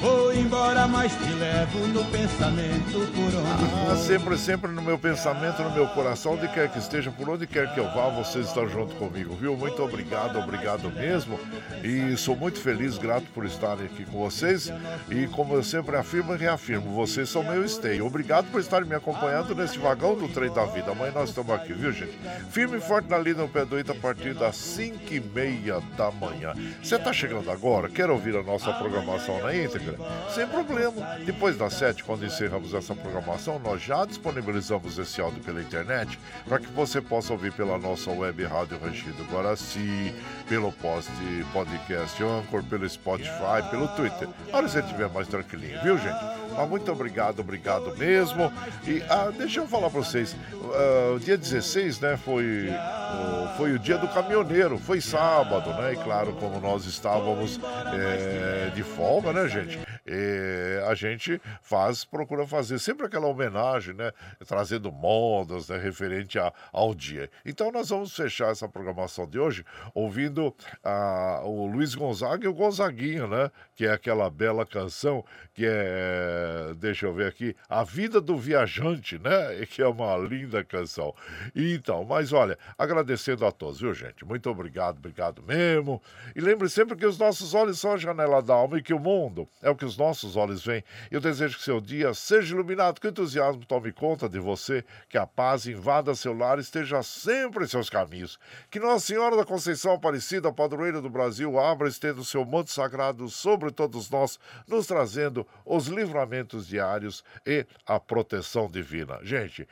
[0.00, 5.62] Vou embora, mas te levo no pensamento por onde ah, Sempre, sempre no meu pensamento,
[5.62, 8.68] no meu coração, onde quer que esteja, por onde quer que eu vá, vocês estão
[8.68, 9.56] junto comigo, viu?
[9.56, 11.38] Muito obrigado, obrigado mesmo.
[11.82, 14.70] E sou muito feliz, grato por estarem aqui com vocês.
[15.10, 18.06] E como eu sempre afirmo e reafirmo, vocês são meu esteio.
[18.06, 20.90] Obrigado por estarem me acompanhando nesse vagão do trem da vida.
[20.90, 22.18] Amanhã nós estamos aqui, viu, gente?
[22.50, 26.10] Firme e forte na lida no pé do a partir das 5 e meia da
[26.10, 26.52] manhã.
[26.82, 27.88] Você está chegando agora?
[27.88, 29.96] Quer ouvir a nossa programação na íntegra?
[30.34, 31.18] Sem problema.
[31.38, 36.58] Depois das 7, quando encerramos essa programação, nós já disponibilizamos esse áudio pela internet para
[36.58, 40.12] que você possa ouvir pela nossa web Rádio Rangido Guaraci,
[40.48, 41.12] pelo post
[41.52, 44.28] podcast Anchor, pelo Spotify, pelo Twitter.
[44.52, 46.18] A hora que você estiver mais tranquilinho, viu, gente?
[46.56, 48.52] Mas muito obrigado, obrigado mesmo.
[48.84, 53.78] E ah, deixa eu falar para vocês, uh, dia 16, né, foi, uh, foi o
[53.78, 55.92] dia do caminhoneiro, foi sábado, né?
[55.92, 57.60] E claro, como nós estávamos
[57.94, 59.78] é, de folga, né, gente?
[60.10, 64.10] É, a gente faz, procura fazer sempre aquela homenagem, né?
[64.46, 65.76] Trazendo modas, né?
[65.76, 67.30] Referente a, ao dia.
[67.44, 69.64] Então nós vamos fechar essa programação de hoje
[69.94, 73.50] ouvindo a, o Luiz Gonzaga e o Gonzaguinho, né?
[73.76, 75.22] Que é aquela bela canção
[75.58, 79.66] que é, deixa eu ver aqui, A Vida do Viajante, né?
[79.68, 81.12] Que é uma linda canção.
[81.54, 84.24] Então, mas olha, agradecendo a todos, viu, gente?
[84.24, 86.00] Muito obrigado, obrigado mesmo.
[86.34, 89.00] E lembre sempre que os nossos olhos são a janela da alma e que o
[89.00, 90.84] mundo é o que os nossos olhos veem.
[91.10, 95.18] Eu desejo que seu dia seja iluminado, que o entusiasmo tome conta de você, que
[95.18, 98.38] a paz invada seu lar e esteja sempre em seus caminhos.
[98.70, 102.70] Que Nossa Senhora da Conceição Aparecida, padroeira do Brasil, abra e estenda o seu manto
[102.70, 109.18] sagrado sobre todos nós, nos trazendo os livramentos diários e a proteção divina.
[109.22, 109.68] Gente,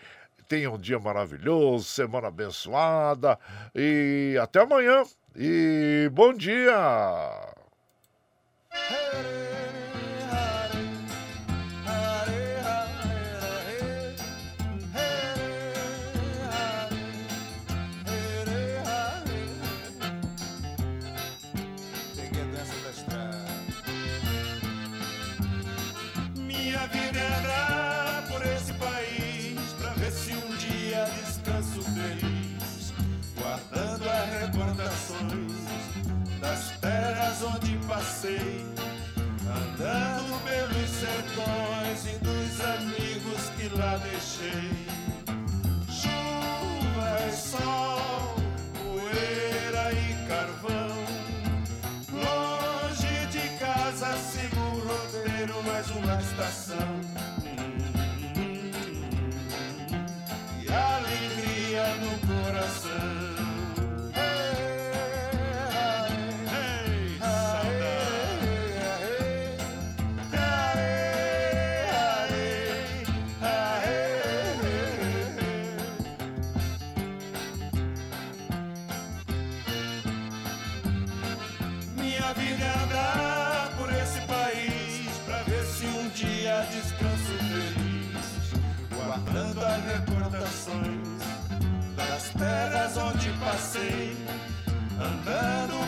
[0.48, 3.39] tenha um dia maravilhoso, semana abençoada
[3.74, 5.03] e até amanhã.
[5.35, 6.74] E bom dia!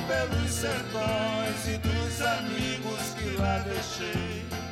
[0.09, 4.68] Pelos sertões e dos amigos que lá deixei.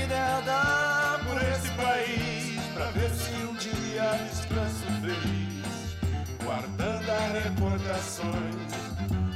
[0.00, 5.96] vida é por esse país Pra ver se um dia descanso feliz
[6.42, 8.54] Guardando as recordações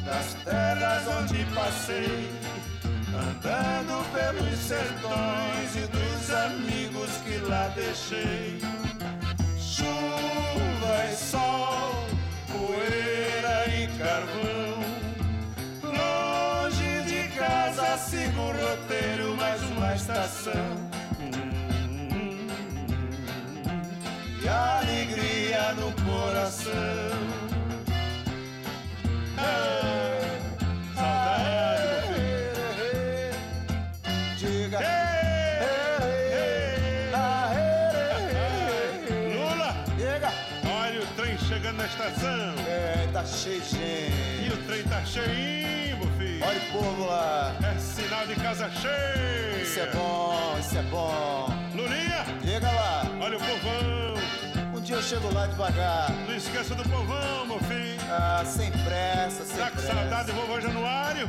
[0.05, 2.31] Das terras onde passei
[3.15, 8.61] Andando pelos sertões E dos amigos que lá deixei.
[9.59, 12.07] Chuva e sol
[12.51, 14.85] Poeira e carvão
[15.83, 19.34] Longe de casa sigo o roteiro
[19.95, 20.53] estação.
[24.43, 27.25] E alegria no coração.
[41.77, 42.55] na estação.
[42.67, 44.47] É, tá cheio de gente.
[44.47, 45.64] E o trem tá cheinho, meu
[46.81, 47.55] lá.
[47.63, 49.63] É sinal de casa cheia.
[49.63, 51.49] Isso é bom, isso é bom.
[51.75, 52.25] Lulinha.
[52.45, 53.03] Chega lá.
[53.21, 54.15] Olha o povão.
[54.75, 56.11] Um dia eu chego lá devagar.
[56.27, 57.99] Não esqueça do povão, meu filho.
[58.11, 59.89] Ah, sem pressa, sem tá pressa.
[59.89, 61.29] Com saudade do vovô Januário?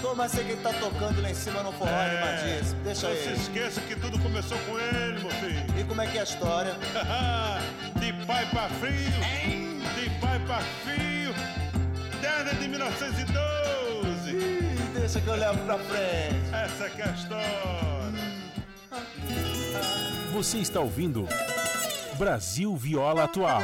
[0.00, 2.82] Tô, mas sei que ele tá tocando lá em cima no forró é, animadíssimo.
[2.82, 3.28] Deixa não ele.
[3.28, 5.64] Não se esqueça que tudo começou com ele, meu filho.
[5.78, 6.76] E como é que é a história?
[7.96, 9.24] de pai pra filho.
[9.24, 9.80] Hein?
[9.94, 11.34] De pai pra filho.
[12.20, 14.65] Desde de 1912.
[15.06, 16.52] Deixa que eu levo pra frente.
[16.52, 17.46] Essa que é a história.
[20.32, 21.28] Você está ouvindo
[22.18, 23.62] Brasil Viola Atual.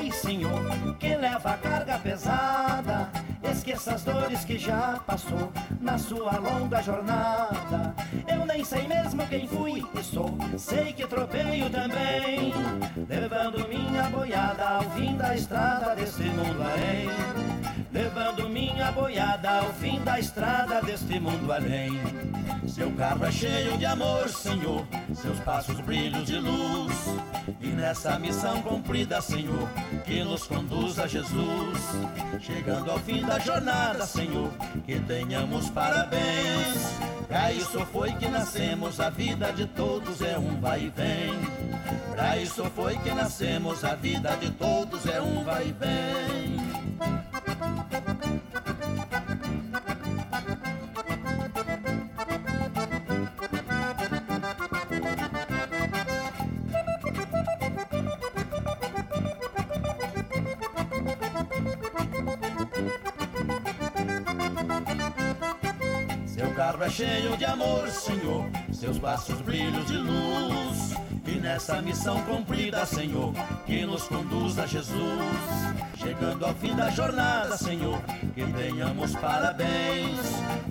[0.00, 3.10] Boi, senhor, que leva carga pesada.
[3.42, 7.94] Esqueça as dores que já passou na sua longa jornada.
[8.26, 12.54] Eu nem sei mesmo quem fui e sou, sei que tropeio também,
[13.08, 17.79] levando minha boiada ao fim da estrada deste mundo além.
[17.92, 21.90] Levando minha boiada ao fim da estrada deste mundo além.
[22.68, 26.94] Seu carro é cheio de amor, Senhor, seus passos brilhos de luz.
[27.60, 29.68] E nessa missão cumprida, Senhor,
[30.04, 31.78] que nos conduz a Jesus.
[32.40, 34.50] Chegando ao fim da jornada, Senhor,
[34.86, 37.00] que tenhamos parabéns.
[37.26, 41.34] Pra isso foi que nascemos, a vida de todos é um vai e vem.
[42.12, 46.69] Pra isso foi que nascemos, a vida de todos é um vai e vem.
[66.60, 70.99] Carro é cheio de amor, Senhor, seus passos brilhos de luz.
[71.40, 73.32] Nessa missão cumprida, Senhor,
[73.66, 75.00] que nos conduz a Jesus.
[75.96, 77.98] Chegando ao fim da jornada, Senhor,
[78.34, 80.18] que tenhamos parabéns.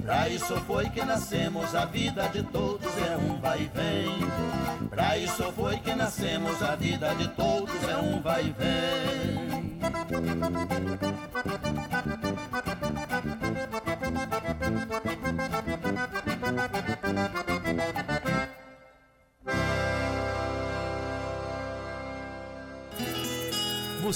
[0.04, 4.90] Pra isso foi que nascemos, a vida de todos é um vai e vem.
[4.90, 9.80] Pra isso foi que nascemos, a vida de todos é um vai e vem.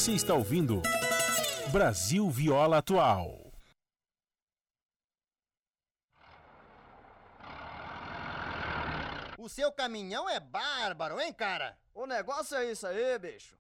[0.04, 0.82] Você está ouvindo
[1.72, 3.54] Brasil Viola Atual.
[9.38, 11.78] O seu caminhão é bárbaro, hein, cara?
[11.94, 13.56] O negócio é isso aí, bicho.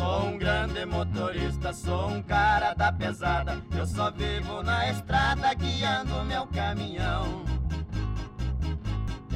[0.00, 3.60] Sou um grande motorista, sou um cara da pesada.
[3.76, 7.44] Eu só vivo na estrada guiando meu caminhão.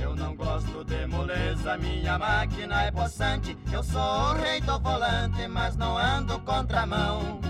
[0.01, 3.59] Eu não gosto de moleza, minha máquina é possante.
[3.71, 7.43] Eu sou o rei do volante, mas não ando contramão.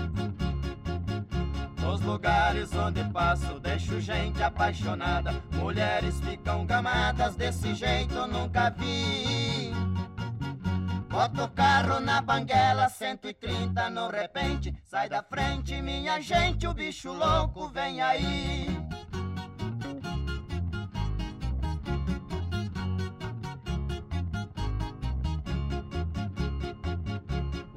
[1.79, 5.33] Nos lugares onde passo, deixo gente apaixonada.
[5.53, 9.73] Mulheres ficam gamadas, desse jeito nunca vi.
[11.15, 14.75] Bota o carro na banguela, 130 no repente.
[14.83, 18.67] Sai da frente, minha gente, o bicho louco vem aí.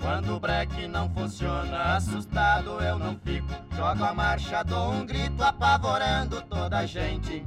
[0.01, 3.47] Quando o breque não funciona, assustado eu não fico.
[3.77, 7.44] Jogo a marcha, dou um grito, apavorando toda a gente.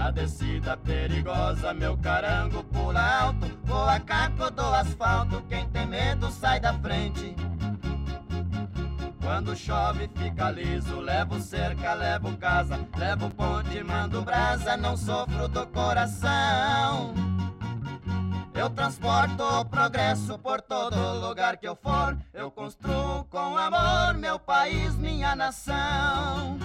[0.00, 3.46] Na descida perigosa, meu carango pula alto.
[3.64, 7.36] Voa caco do asfalto, quem tem medo sai da frente.
[9.22, 15.66] Quando chove fica liso, levo cerca, levo casa, levo ponte, mando brasa, não sofro do
[15.66, 17.12] coração.
[18.54, 22.16] Eu transporto o progresso por todo lugar que eu for.
[22.32, 26.58] Eu construo com amor meu país, minha nação.